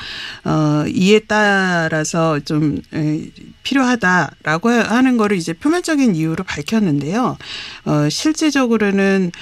[0.44, 3.28] 어, 이에 따라서 좀 에,
[3.64, 7.36] 필요하다라고 하는 거를 이제 표면적인 이유로 밝혔는데요.
[7.84, 9.32] 어, 실제적으로는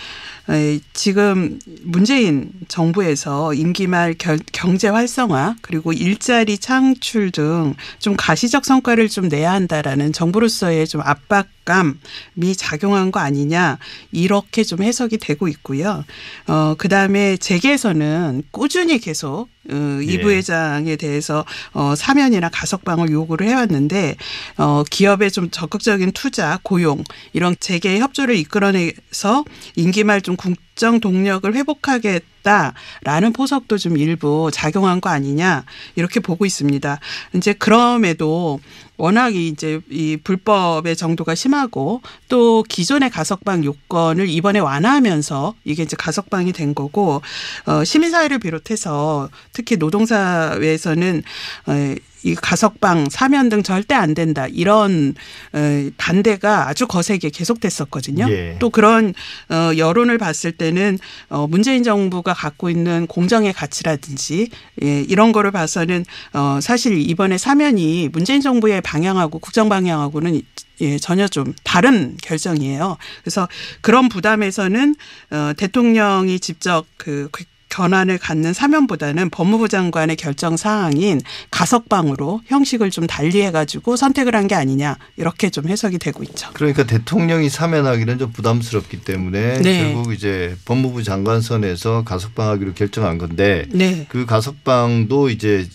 [0.49, 8.65] 에, 지금 문재인 정부에서 임기 말 결, 경제 활성화 그리고 일자리 창출 등 좀 가시적
[8.65, 13.79] 성과를 좀 내야 한다라는 정부로서의 좀 압박 감이 작용한 거 아니냐
[14.13, 16.05] 이렇게 좀 해석이 되고 있고요.
[16.47, 20.21] 어 그다음에 재계에서는 꾸준히 계속 어, 이 예.
[20.21, 24.17] 부회장에 대해서 어, 사면이나 가석방을 요구를 해왔는데
[24.57, 27.05] 어, 기업의 좀 적극적인 투자, 고용
[27.35, 29.45] 이런 재계 협조를 이끌어내서
[29.77, 31.99] 임기 말 좀 국정 동력을 회복하
[32.43, 35.65] 겠다라는 포석도 좀 일부 작용한 거 아니냐
[35.97, 36.99] 이렇게 보고 있습니다.
[37.35, 38.61] 이제 그럼에도
[38.97, 46.53] 워낙 이제 이 불법의 정도가 심하고 또 기존의 가석방 요건을 이번에 완화하면서 이게 이제 가석방이
[46.53, 47.23] 된 거고
[47.67, 51.23] 어 시민사회를 비롯해서 특히 노동사회에서는
[51.67, 55.15] 어, 이 가석방 사면 등 절대 안 된다 이런
[55.53, 58.27] 어, 반대가 아주 거세게 계속됐었거든요.
[58.31, 58.57] 예.
[58.59, 59.15] 또 그런
[59.49, 60.99] 어, 여론을 봤을 때는
[61.29, 64.49] 어, 문재인 정부가 갖고 있는 공정의 가치라든지
[64.83, 70.43] 예, 이런 거를 봐서는 어, 사실 이번에 사면이 문재인 정부의 방향하고 국정 방향하고는
[70.83, 72.97] 예, 전혀 좀 다른 결정이에요.
[73.23, 73.49] 그래서
[73.81, 74.95] 그런 부담에서는
[75.31, 77.29] 어, 대통령이 직접 그
[77.71, 84.57] 권한을 갖는 사면보다는 법무부 장관의 결정 사항인 가석방으로 형식을 좀 달리해 가지고 선택을 한 게
[84.57, 86.49] 아니냐 이렇게 좀 해석이 되고 있죠.
[86.55, 89.93] 그러니까 대통령이 사면하기는 좀 부담스럽기 때문에 네.
[89.93, 94.07] 결국 이제 법무부 장관 선에서 가석방하기로 결정한 건데 네.
[94.09, 95.69] 그 가석방도 이제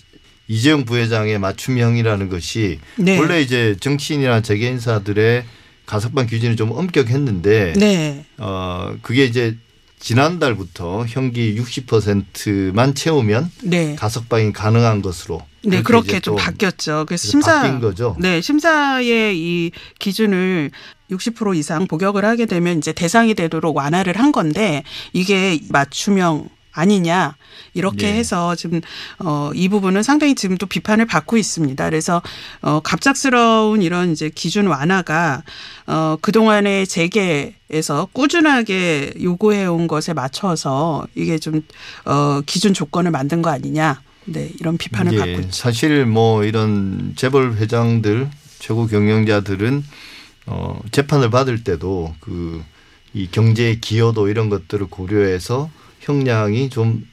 [0.50, 3.18] 이재용 부회장의 맞춤형이라는 것이 네.
[3.18, 5.46] 원래 이제 정치인이나 재계 인사들의
[5.86, 8.26] 가석방 규정이 좀 엄격했는데 네.
[8.38, 9.56] 어 그게 이제
[10.06, 13.96] 지난달부터 형기 60%만 채우면 네.
[13.96, 17.06] 가석방이 가능한 것으로 네, 그렇게 좀또 바뀌었죠.
[17.08, 18.16] 그래서 그래서 심사 바뀐 거죠.
[18.20, 20.70] 네, 심사의 이 기준을
[21.10, 27.36] 60% 이상 복역을 하게 되면 이제 대상이 되도록 완화를 한 건데 이게 맞춤형 아니냐
[27.74, 28.14] 이렇게 네.
[28.18, 28.82] 해서 지금
[29.20, 31.84] 어, 이 부분은 상당히 지금 또 비판을 받고 있습니다.
[31.90, 32.22] 그래서
[32.62, 35.44] 어, 갑작스러운 이런 이제 기준 완화가
[35.88, 41.62] 어, 그 동안의 재계에서 꾸준하게 요구해 온 것에 맞춰서 이게 좀
[42.06, 44.02] 어, 기준 조건을 만든 거 아니냐.
[44.28, 45.52] 네 이런 비판을 예, 받고 있죠.
[45.52, 49.84] 사실 뭐 이런 재벌 회장들 최고 경영자들은
[50.48, 52.64] 어 재판을 받을 때도 그
[53.16, 55.72] 이 경제 기여도 이런 것들을 고려해서
[56.06, 57.06] 형량이 좀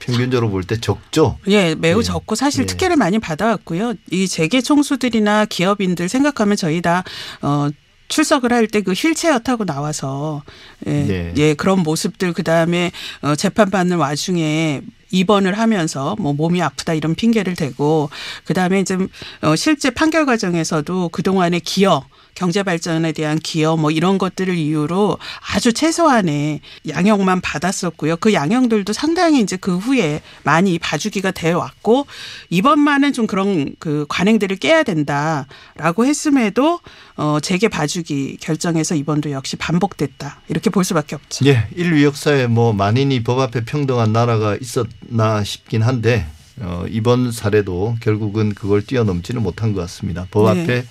[0.00, 1.38] 평균적으로 볼 때 적죠.
[1.48, 2.02] 예, 매우 예.
[2.02, 2.66] 적고 사실 예.
[2.66, 3.94] 특혜를 많이 받아왔고요.
[4.10, 7.04] 이 재계 총수들이나 기업인들 생각하면 저희 다
[7.42, 7.68] 어.
[8.08, 10.42] 출석을 할 때 그 휠체어 타고 나와서
[10.84, 11.32] 예, 네.
[11.36, 12.90] 예 그런 모습들 그 다음에
[13.22, 14.80] 어, 재판 받는 와중에
[15.12, 18.10] 입원을 하면서 뭐 몸이 아프다 이런 핑계를 대고
[18.44, 18.98] 그 다음에 이제
[19.42, 22.04] 어, 실제 판결 과정에서도 그 동안의 기여
[22.34, 25.18] 경제 발전에 대한 기여 뭐 이런 것들을 이유로
[25.54, 28.16] 아주 최소한의 양형만 받았었고요.
[28.16, 32.06] 그 양형들도 상당히 이제 그 후에 많이 봐주기가 되어 왔고
[32.48, 36.80] 이번만은 좀 그런 그 관행들을 깨야 된다라고 했음에도
[37.16, 41.46] 어 재계 봐주기 결정해서 이번도 역시 반복됐다 이렇게 볼 수밖에 없죠.
[41.46, 46.26] 예, 인류 역사에 뭐 만인이 법 앞에 평등한 나라가 있었나 싶긴 한데
[46.60, 50.26] 어, 이번 사례도 결국은 그걸 뛰어넘지는 못한 것 같습니다.
[50.30, 50.62] 법 네.
[50.62, 50.84] 앞에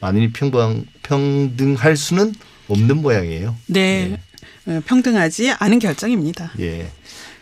[0.00, 2.34] 만인이 평등 평등할 수는
[2.68, 3.56] 없는 모양이에요.
[3.66, 4.18] 네.
[4.66, 6.52] 어, 평등하지 않은 결정입니다.
[6.60, 6.90] 예.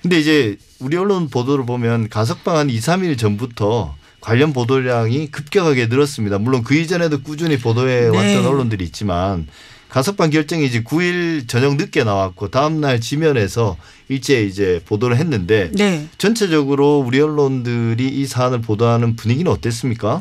[0.03, 6.39] 근데 이제 우리 언론 보도를 보면 가석방 한 2, 3일 전부터 관련 보도량이 급격하게 늘었습니다.
[6.39, 8.47] 물론 그 이전에도 꾸준히 보도해 왔던 네.
[8.47, 9.47] 언론들이 있지만
[9.89, 13.77] 가석방 결정이 이제 9일 저녁 늦게 나왔고 다음 날 지면에서
[14.09, 16.07] 일제 이제 보도를 했는데 네.
[16.19, 20.21] 전체적으로 우리 언론들이 이 사안을 보도하는 분위기는 어땠습니까?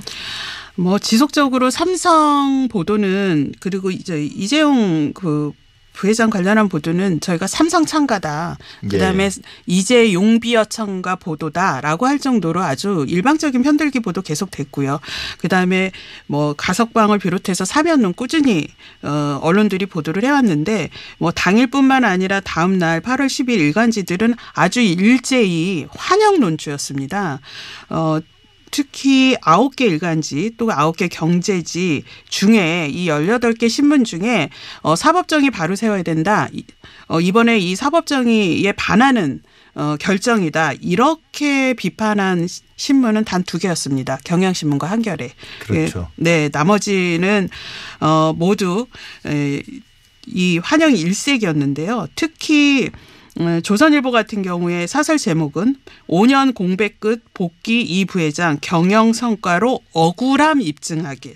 [0.78, 5.52] 뭐 지속적으로 삼성 보도는 그리고 이제 이재용 그
[5.94, 8.60] 부회장 관련한 보도는 저희가 삼성 참가다.
[8.88, 9.30] 그다음에 예.
[9.66, 15.00] 이재 용비어 참가 보도다라고 할 정도로 아주 일방적인 편들기 보도 계속 됐고요.
[15.40, 15.92] 그다음에
[16.28, 18.68] 뭐 가석방을 비롯해서 사면은 꾸준히
[19.02, 25.88] 어 언론들이 보도를 해 왔는데 뭐 당일뿐만 아니라 다음 날 8월 10일 일간지들은 아주 일제히
[25.96, 27.40] 환영 논주였습니다.
[27.90, 28.20] 어
[28.72, 34.49] 특히 아홉 개 일간지 또 아홉 개 경제지 중에 이 열여덟 개 신문 중에
[34.82, 36.47] 어 사법정의 바로 세워야 된다.
[36.51, 36.63] 이-
[37.07, 39.41] 어 이번에 이 사법정의에 반하는
[39.76, 40.74] 어 결정이다.
[40.82, 44.18] 이렇게 비판한 시- 신문은 단 두 개였습니다.
[44.24, 45.32] 경향신문과 한겨레.
[45.59, 46.09] 그렇죠.
[46.20, 47.49] 예, 네, 나머지는
[48.01, 48.88] 어 모두
[49.26, 49.61] 에,
[50.28, 52.07] 이 환영 일색이었는데요.
[52.15, 52.99] 특히 음,
[53.62, 55.76] 조선일보 같은 경우에 사설 제목은
[56.08, 61.36] 5년 공백 끝 복귀 이 부회장 경영 성과로 억울함 입증하길.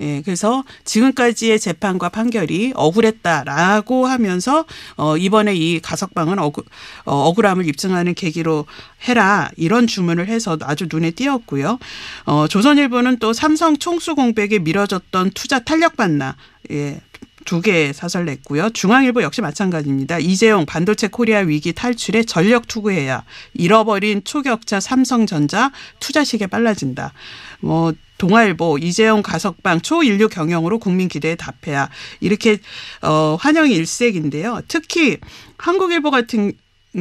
[0.00, 4.64] 예, 그래서 지금까지의 재판과 판결이 억울했다라고 하면서
[4.96, 6.64] 어 이번에 이 가석방은 억울,
[7.04, 8.66] 어, 억울함을 입증하는 계기로
[9.08, 11.78] 해라 이런 주문을 해서 아주 눈에 띄었고요.
[12.24, 16.36] 어 조선일보는 또 삼성 총수 공백에 미뤄졌던 투자 탄력 받나
[16.70, 17.00] 예.
[17.44, 18.70] 두 개의 사설 냈고요.
[18.70, 20.18] 중앙일보 역시 마찬가지입니다.
[20.18, 23.24] 이재용 반도체 코리아 위기 탈출에 전력 투구해야
[23.54, 27.12] 잃어버린 초격차 삼성전자 투자 시기에 빨라진다.
[27.60, 31.88] 뭐 동아일보 이재용 가석방 초인류 경영으로 국민 기대에 답해야
[32.20, 32.58] 이렇게
[33.02, 34.60] 어 환영이 일색인데요.
[34.68, 35.18] 특히
[35.56, 36.52] 한국일보 같은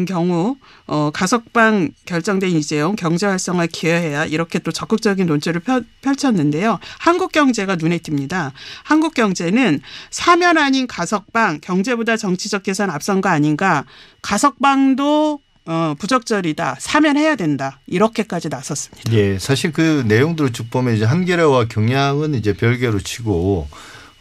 [0.08, 6.80] 경우 어 가석방 결정된 이재용 경제 활성화 기여해야 이렇게 또 적극적인 논조를 펼- 펼쳤는데요.
[7.00, 8.52] 한국 경제가 눈에 띕니다.
[8.84, 9.82] 한국 경제는
[10.12, 13.86] 사면 아닌 가석방 경제보다 정치적 계산 앞선 거 아닌가?
[14.22, 16.78] 가석방도 어 부적절이다.
[16.80, 17.80] 사면해야 된다.
[17.88, 19.12] 이렇게까지 나섰습니다.
[19.14, 23.68] 예, 사실 그 내용들을 쭉 보면 이제 한겨레와 경향은 이제 별개로 치고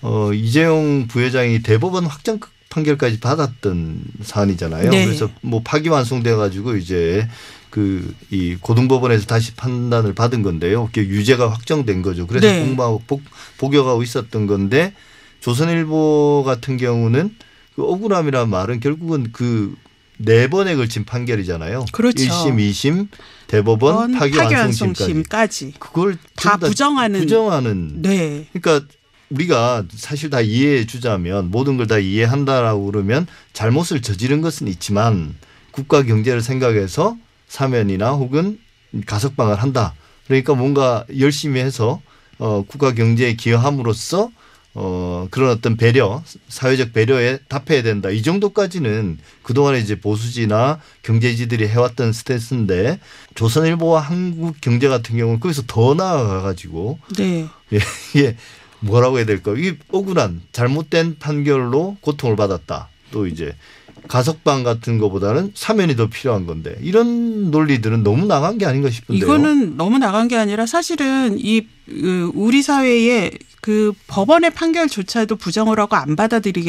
[0.02, 2.38] 어 이재용 부회장이 대법원 확정
[2.70, 4.90] 판결까지 받았던 사안이잖아요.
[4.90, 5.04] 네.
[5.06, 7.28] 그래서 뭐 파기완송돼 가지고 이제
[7.70, 10.86] 그 이 고등법원에서 다시 판단을 받은 건데요.
[10.86, 12.26] 그게 유죄가 확정된 거죠.
[12.26, 12.60] 그래서 네.
[12.60, 13.22] 공부하고 복,
[13.58, 14.92] 복역하고 있었던 건데
[15.40, 17.34] 조선일보 같은 경우는
[17.74, 19.74] 그 억울함이라는 말은 결국은 그
[20.18, 21.86] 네 번에 걸친 판결이잖아요.
[21.92, 22.24] 그렇죠.
[22.24, 23.08] 1심, 2심,
[23.46, 24.36] 대법원, 파기완송심까지.
[24.36, 28.02] 파기완송심까지 그걸 다 전부 부정하는 부정하는.
[28.02, 28.46] 네.
[28.52, 28.86] 그러니까
[29.30, 35.34] 우리가 사실 다 이해해 주자면 모든 걸 다 이해한다라고 그러면 잘못을 저지른 것은 있지만
[35.70, 37.16] 국가 경제를 생각해서
[37.48, 38.58] 사면이나 혹은
[39.06, 39.94] 가석방을 한다.
[40.26, 42.00] 그러니까 뭔가 열심히 해서
[42.38, 44.30] 어 국가 경제에 기여함으로써
[44.74, 48.10] 어 그런 어떤 배려, 사회적 배려에 답해야 된다.
[48.10, 53.00] 이 정도까지는 그동안에 이제 보수지나 경제지들이 해왔던 스탠스인데
[53.34, 57.48] 조선일보와 한국 경제 같은 경우는 거기서 더 나아가 가지고 네.
[57.72, 57.78] 예,
[58.14, 58.36] 이게
[58.80, 59.54] 뭐라고 해야 될까?
[59.56, 62.88] 이게 억울한 잘못된 판결로 고통을 받았다.
[63.10, 63.54] 또 이제
[64.06, 69.24] 가석방 같은 거보다는 사면이 더 필요한 건데 이런 논리들은 너무 나간 게 아닌가 싶은데요.
[69.24, 75.96] 이거는 너무 나간 게 아니라 사실은 이 그, 우리 사회에 그 법원의 판결조차도 부정을 하고
[75.96, 76.16] 안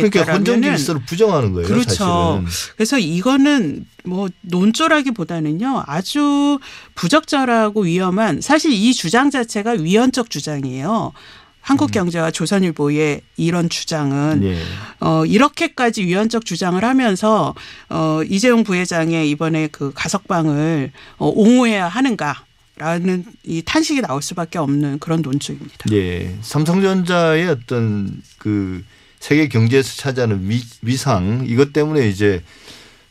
[0.10, 1.68] 그러니까 헌정 질서를 부정하는 거예요.
[1.68, 1.94] 그렇죠.
[1.94, 2.46] 사실은.
[2.76, 6.60] 그래서 이거는 뭐 논조라기보다는요 아주
[6.96, 11.14] 부적절하고 위험한 사실 이 주장 자체가 위헌적 주장이에요.
[11.70, 14.58] 한국경제와 조선일보의 이런 주장은 예.
[15.00, 17.54] 어 이렇게까지 위헌적 주장을 하면서
[17.90, 22.44] 어 이재용 부회장의 이번에 그 가석방을 어 옹호해야 하는가
[22.78, 25.92] 라는 이 탄식이 나올 수밖에 없는 그런 논조입니다.
[25.92, 26.36] 예.
[26.42, 28.84] 삼성전자의 어떤 그
[29.20, 32.42] 세계 경제에서 차지하는 위, 위상 이것 때문에 이제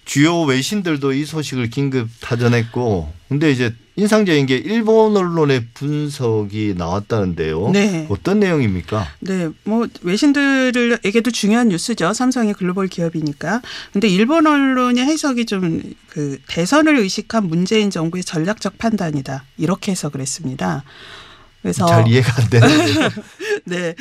[0.08, 7.70] 주요 외신들도 이 소식을 긴급 타전했고 근데 이제 인상적인 게 일본 언론의 분석이 나왔다는데요.
[7.72, 8.06] 네.
[8.08, 9.06] 어떤 내용입니까?
[9.18, 12.14] 네, 뭐 외신들에게도 중요한 뉴스죠.
[12.14, 13.60] 삼성이 글로벌 기업이니까.
[13.92, 19.44] 근데 일본 언론의 해석이 좀 그 대선을 의식한 문재인 정부의 전략적 판단이다.
[19.56, 20.82] 이렇게 해석을 했습니다.
[21.62, 23.08] 그래서 잘 이해가 안 되는데.
[23.68, 23.94] 네,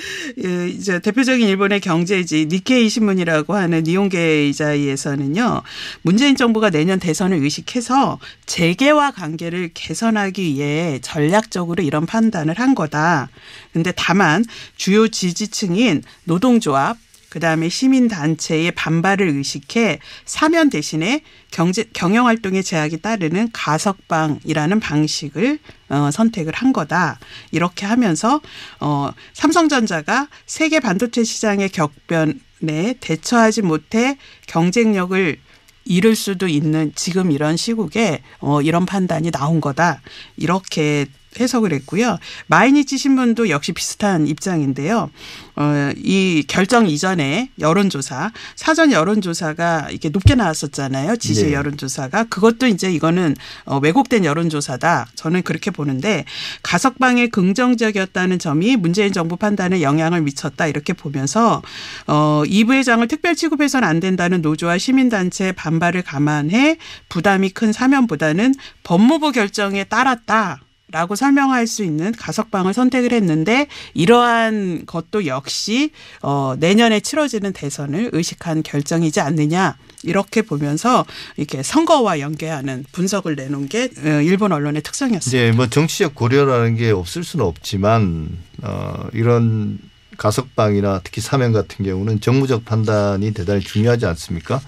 [0.44, 5.62] 예, 이제 대표적인 일본의 경제지 니케이 신문이라고 하는 니온게 이자이에서는요,
[6.02, 13.30] 문재인 정부가 내년 대선을 의식해서 재계와 관계를 개선하기 위해 전략적으로 이런 판단을 한 거다.
[13.74, 14.46] 근데 다만
[14.76, 16.98] 주요 지지층인 노동조합
[17.30, 21.22] 그다음에 시민단체의 반발을 의식해 사면 대신에
[21.52, 25.60] 경제 경영 활동에 제약이 따르는 가석방이라는 방식을
[25.90, 27.20] 어, 선택을 한 거다.
[27.52, 28.42] 이렇게 하면서
[28.80, 34.18] 어, 삼성전자가 세계 반도체 시장의 격변에 대처하지 못해
[34.48, 35.38] 경쟁력을
[35.86, 40.02] 잃을 수도 있는 지금 이런 시국에 어, 이런 판단이 나온 거다.
[40.36, 41.06] 이렇게
[41.40, 42.18] 해석을 했고요.
[42.48, 45.10] 마이니치 신문도 역시 비슷한 입장인데요.
[45.56, 51.16] 어, 이 결정 이전에 여론조사, 사전 여론조사가 이렇게 높게 나왔었잖아요.
[51.18, 51.54] 지지 네.
[51.54, 52.26] 여론조사가.
[52.26, 55.08] 그것도 이제 이거는 어, 왜곡된 여론조사다.
[55.16, 56.26] 저는 그렇게 보는데
[56.62, 60.68] 가석방에 긍정적이었다는 점이 문재인 정부 판단에 영향을 미쳤다.
[60.68, 61.62] 이렇게 보면서
[62.06, 66.78] 어, 이 부회장을 특별 취급해서는 안 된다는 노조와 시민단체 반발을 감안해
[67.10, 68.54] 부담이 큰 사면보다는
[68.84, 70.62] 법무부 결정에 따랐다.
[70.90, 78.64] 라고 설명할 수 있는 가석방을 선택을 했는데 이러한 것도 역시 어 내년에 치러지는 대선을 의식한
[78.64, 85.28] 결정이지 않느냐 이렇게 보면서 이렇게 선거와 연계하는 분석을 내놓은 게 어, 일본 언론의 특성이었습니다.
[85.28, 88.30] 이제 뭐 정치적 고려라는 게 없을 수는 없지만
[88.64, 89.80] 어 이런
[90.18, 94.62] 가석방이나 특히 사면 같은 경우는 정무적 판단이 대단히 중요하지 않습니까?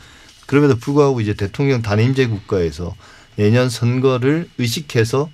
[0.47, 2.93] 그럼에도 불구하고 이제 대통령 단임제 국가에서
[3.37, 5.29] 내년 선거를 의식해서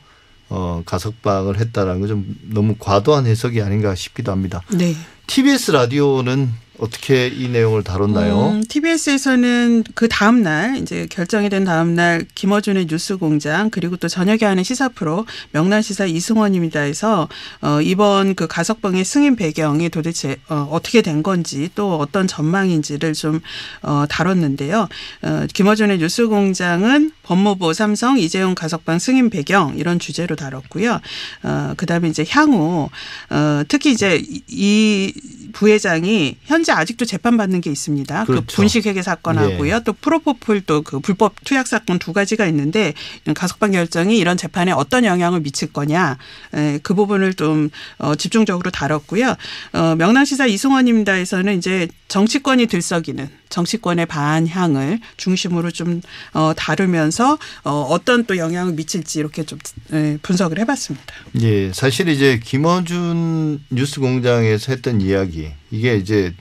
[0.56, 4.62] 어 가석방을 했다라는 건 좀 너무 과도한 해석이 아닌가 싶기도 합니다.
[4.72, 4.96] 네.
[5.28, 8.50] TBS 라디오는 어떻게 이 내용을 다뤘나요?
[8.50, 14.40] 음, TBS에서는 그 다음 날 이제 결정이 된 다음 날 김어준의 뉴스공장 그리고 또 저녁에
[14.44, 17.28] 하는 시사 프로 명란시사 이승원입니다에서
[17.62, 23.40] 어, 이번 그 가석방의 승인 배경이 도대체 어, 어떻게 된 건지 또 어떤 전망인지를 좀
[23.82, 24.88] 어, 다뤘는데요.
[25.24, 31.00] 어, 김어준의 뉴스공장은 법무부 삼성 이재용 가석방 승인 배경 이런 주제로 다뤘고요.
[31.44, 32.90] 어, 그다음에 이제 향후
[33.30, 35.14] 어, 특히 이제 이- 이
[35.56, 38.26] 부회장이 현재 아직도 재판받는 게 있습니다.
[38.26, 38.56] 그 그렇죠.
[38.58, 39.80] 분식회계 사건하고요.
[39.86, 42.94] 또 프로포폴 또 그 불법 투약 사건 두 가지가 있는데
[43.34, 46.18] 가석방 결정이 이런 재판에 어떤 영향을 미칠 거냐
[46.54, 49.36] 에, 그 부분을 좀 어, 집중적으로 다뤘고요.
[49.74, 56.02] 어, 명랑시사 이승원입니다에서는 이제 정치권이 들썩이는 정치권의 반향을 중심으로 좀
[56.34, 59.60] 어, 다루면서 어, 어떤 또 영향을 미칠지 이렇게 좀
[59.94, 61.06] 에, 분석을 해봤습니다.
[61.42, 66.34] 예, 사실 이제 김어준 뉴스공장에서 했던 이야기 이게 이제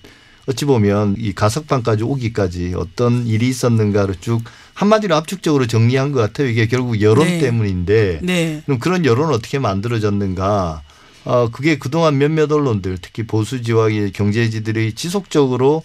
[0.47, 4.43] 어찌 보면 이 가석방까지 오기까지 어떤 일이 있었는가를 쭉
[4.75, 6.49] 한마디로 압축적으로 정리한 것 같아요.
[6.49, 7.39] 이게 결국 여론 네.
[7.39, 8.63] 때문인데 네.
[8.67, 10.83] 그럼 그런 여론은 어떻게 만들어졌는가?
[11.25, 15.83] 어, 그게 그동안 몇몇 언론들 특히 보수 지와 이 경제지들이 지속적으로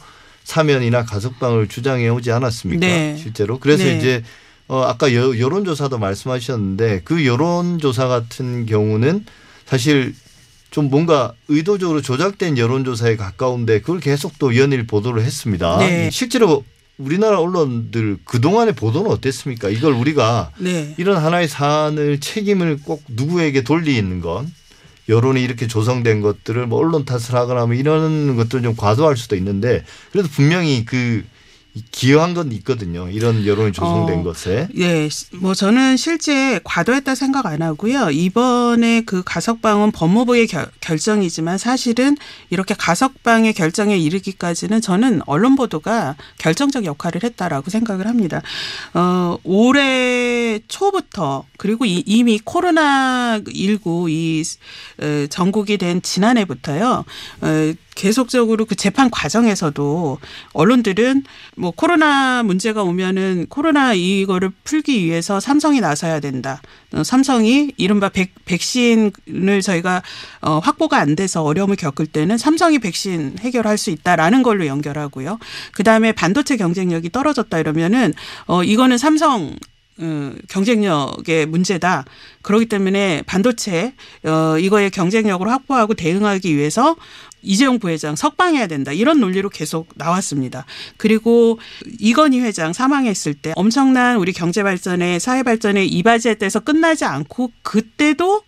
[0.49, 2.85] 사면이나 가석방을 주장해 오지 않았습니까?
[2.85, 3.15] 네.
[3.21, 3.59] 실제로.
[3.59, 3.97] 그래서 네.
[3.97, 4.23] 이제
[4.67, 9.25] 어, 아까 여, 여론 조사도 말씀하셨는데 그 여론 조사 같은 경우는
[9.67, 10.15] 사실
[10.71, 15.77] 좀 뭔가 의도적으로 조작된 여론 조사에 가까운데 그걸 계속 또 연일 보도를 했습니다.
[15.77, 16.09] 네.
[16.11, 16.63] 실제로
[16.97, 19.69] 우리나라 언론들 그동안의 보도는 어땠습니까?
[19.69, 20.95] 이걸 우리가 네.
[20.97, 24.51] 이런 하나의 사안을 책임을 꼭 누구에게 돌리는 건
[25.09, 29.83] 여론이 이렇게 조성된 것들을 뭐 언론 탓을 하거나 뭐 이런 것들은 좀 과도할 수도 있는데
[30.11, 31.23] 그래도 분명히 그
[31.91, 33.09] 기여한 건 있거든요.
[33.09, 34.67] 이런 여론이 조성된 어, 것에.
[34.77, 38.11] 예, 뭐 저는 실제 과도했다 생각 안 하고요.
[38.11, 42.17] 이번에 그 가석방은 법무부의 결, 결정이지만 사실은
[42.49, 48.41] 이렇게 가석방의 결정에 이르기까지는 저는 언론 보도가 결정적 역할을 했다라고 생각을 합니다.
[48.93, 54.57] 어, 올해 초부터 그리고 이, 이미 코로나 19이
[55.01, 57.05] 어, 전국이 된 지난해부터요.
[57.41, 60.19] 어, 계속적으로 그 재판 과정에서도
[60.53, 61.25] 언론들은
[61.57, 66.61] 뭐 코로나 문제가 오면은 코로나 이거를 풀기 위해서 삼성이 나서야 된다.
[66.93, 70.01] 어, 삼성이 이른바 백, 백신을 저희가
[70.39, 75.37] 어, 확보가 안 돼서 어려움을 겪을 때는 삼성이 백신 해결할 수 있다라는 걸로 연결하고요.
[75.73, 78.13] 그 다음에 반도체 경쟁력이 떨어졌다 이러면은
[78.45, 79.57] 어, 이거는 삼성
[80.01, 82.05] 어, 경쟁력의 문제다.
[82.41, 83.93] 그렇기 때문에 반도체
[84.23, 86.95] 어 이거의 경쟁력을 확보하고 대응하기 위해서
[87.41, 88.91] 이재용 부회장 석방해야 된다.
[88.91, 90.65] 이런 논리로 계속 나왔습니다.
[90.97, 91.59] 그리고
[91.99, 98.43] 이건희 회장 사망했을 때 엄청난 우리 경제 발전에 사회 발전에 이바지했대서 끝나지 않고 그때도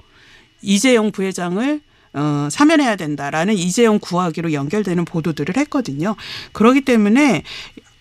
[0.61, 1.81] 이재용 부회장을
[2.13, 6.15] 어, 사면해야 된다라는 이재용 구하기로 연결되는 보도들을 했거든요.
[6.51, 7.43] 그렇기 때문에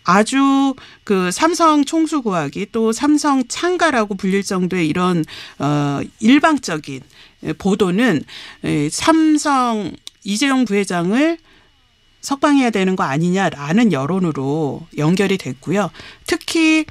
[0.02, 0.74] 아주
[1.04, 5.24] 그 삼성 총수 구하기 또 삼성 창가라고 불릴 정도의 이런
[5.58, 7.02] 어 일방적인
[7.58, 8.22] 보도는
[8.90, 9.92] 삼성
[10.24, 11.38] 이재용 부회장을
[12.20, 15.90] 석방해야 되는 거 아니냐라는 여론으로 연결이 됐고요.
[16.26, 16.84] 특히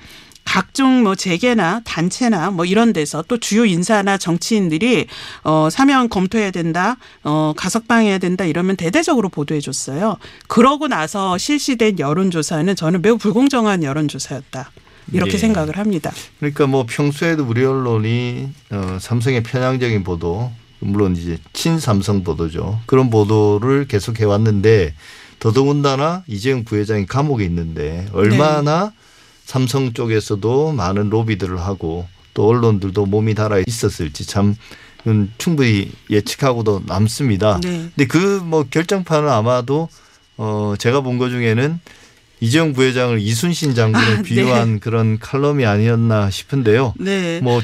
[0.44, 5.06] 각종 뭐 재계나 단체나 뭐 이런 데서 또 주요 인사나 정치인들이
[5.44, 10.18] 어 사면 검토해야 된다, 어 가석방해야 된다 이러면 대대적으로 보도해 줬어요.
[10.48, 14.72] 그러고 나서 실시된 여론 조사는 저는 매우 불공정한 여론 조사였다.
[15.14, 15.38] 이렇게 예.
[15.38, 16.12] 생각을 합니다.
[16.40, 22.80] 그러니까 뭐 평소에도 우리 언론이 어, 삼성의 편향적인 보도, 물론 이제 친삼성 보도죠.
[22.86, 24.94] 그런 보도를 계속 해왔는데
[25.40, 28.92] 더더군다나 이재용 부회장이 감옥에 있는데 얼마나
[29.46, 34.56] 삼성 쪽에서도 많은 로비들을 하고 또 언론들도 몸이 달아 있었을지 참
[35.08, 37.60] 음, 충분히 예측하고도 남습니다.
[37.64, 37.90] 네.
[37.96, 39.88] 근데 그 뭐 결정판은 아마도
[40.38, 41.80] 어 제가 본 것 중에는
[42.42, 44.22] 이재용 부회장을 이순신 장군을 아, 네.
[44.24, 46.94] 비유한 그런 칼럼이 아니었나 싶은데요.
[46.98, 47.40] 네.
[47.42, 47.62] 뭐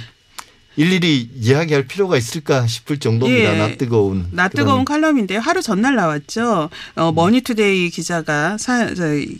[0.78, 3.53] 일일이 이야기할 필요가 있을까 싶을 정도입니다.
[3.53, 3.57] 예.
[3.57, 6.69] 낯 뜨거운 낯 뜨거운 그런 칼럼인데 하루 전날 나왔죠.
[6.95, 8.57] 어, 머니투데이 기자가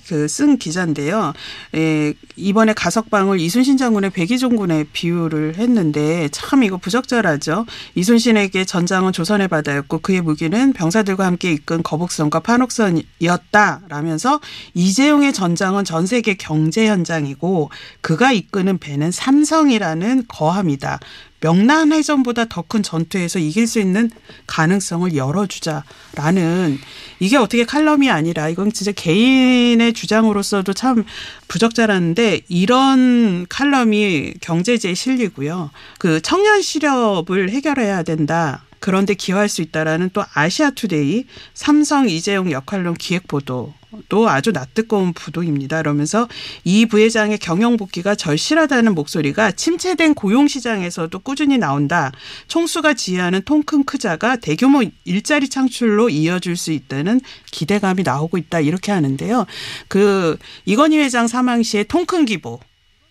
[0.08, 1.34] 그 쓴 기자인데요.
[1.76, 7.66] 에, 이번에 가석방을 이순신 장군의 백의종군에 비유를 했는데 참 이거 부적절하죠.
[7.96, 14.42] 이순신에게 전장은 조선의 바다였고 그의 무기는 병사들과 함께 이끈 거북선과 판옥선이었다라면서
[14.74, 17.70] 이재용의 전장은 전 세계 경제 현장이고
[18.02, 21.00] 그가 이끄는 배는 삼성이라는 거함이다.
[21.46, 24.10] 명란 해전보다 더 큰 전투에서 이길 수 있는
[24.48, 26.80] 가능성을 열어주자라는
[27.20, 31.06] 이게 어떻게 칼럼이 아니라 이건 진짜 개인의 주장으로서도 참
[31.48, 35.70] 부적절한데 이런 칼럼이 경제지에 실리고요.
[36.00, 38.64] 그 청년 실업을 해결해야 된다.
[38.80, 43.76] 그런데 기여할 수 있다라는 또 아시아투데이 삼성 이재용 역할론 기획 보도
[44.10, 45.78] 또 아주 낯뜨거운 부도입니다.
[45.78, 46.28] 그러면서
[46.64, 52.12] 이 부회장의 경영 복귀가 절실하다는 목소리가 침체된 고용 시장에서도 꾸준히 나온다.
[52.48, 57.22] 총수가 지휘하는 통큰 크자가 대규모 일자리 창출로 이어질 수 있다는
[57.52, 58.60] 기대감이 나오고 있다.
[58.60, 59.46] 이렇게 하는데요.
[59.88, 62.60] 그 이건희 회장 사망 시에 통큰 기보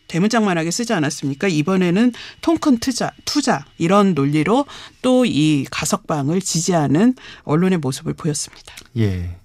[0.07, 1.49] 대문짝만하게 쓰지 않았습니까?
[1.49, 4.66] 이번에는 통큰 투자, 투자 이런 논리로
[5.03, 7.14] 또 이 가석방을 지지하는
[7.45, 8.74] 언론의 모습을 보였습니다.
[8.99, 9.37] 예.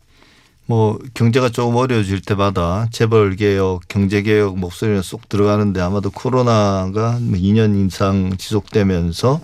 [0.69, 7.39] 뭐 경제가 조금 어려워질 때마다 재벌 개혁, 경제 개혁 목소리는 쏙 들어가는데 아마도 코로나가 뭐
[7.39, 9.41] 2년 이상 지속되면서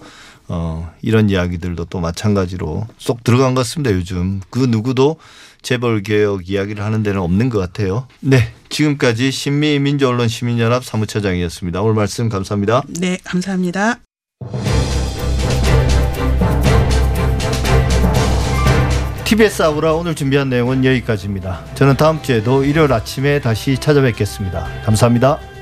[0.49, 3.91] 어 이런 이야기들도 또 마찬가지로 쏙 들어간 것 같습니다.
[3.91, 5.15] 요즘 그 누구도
[5.63, 8.07] 재벌 개혁 이야기를 하는 데는 없는 것 같아요.
[8.19, 11.81] 네, 지금까지 신미 민주언론 시민연합 사무처장이었습니다.
[11.81, 12.83] 오늘 말씀 감사합니다.
[12.99, 13.97] 네, 감사합니다.
[19.35, 21.59] TBS 아우라 오늘 준비한 내용은 여기까지입니다.
[21.75, 24.65] 저는 다음 주에도 일요일 아침에 다시 찾아뵙겠습니다.
[24.85, 25.54] 감사합니다.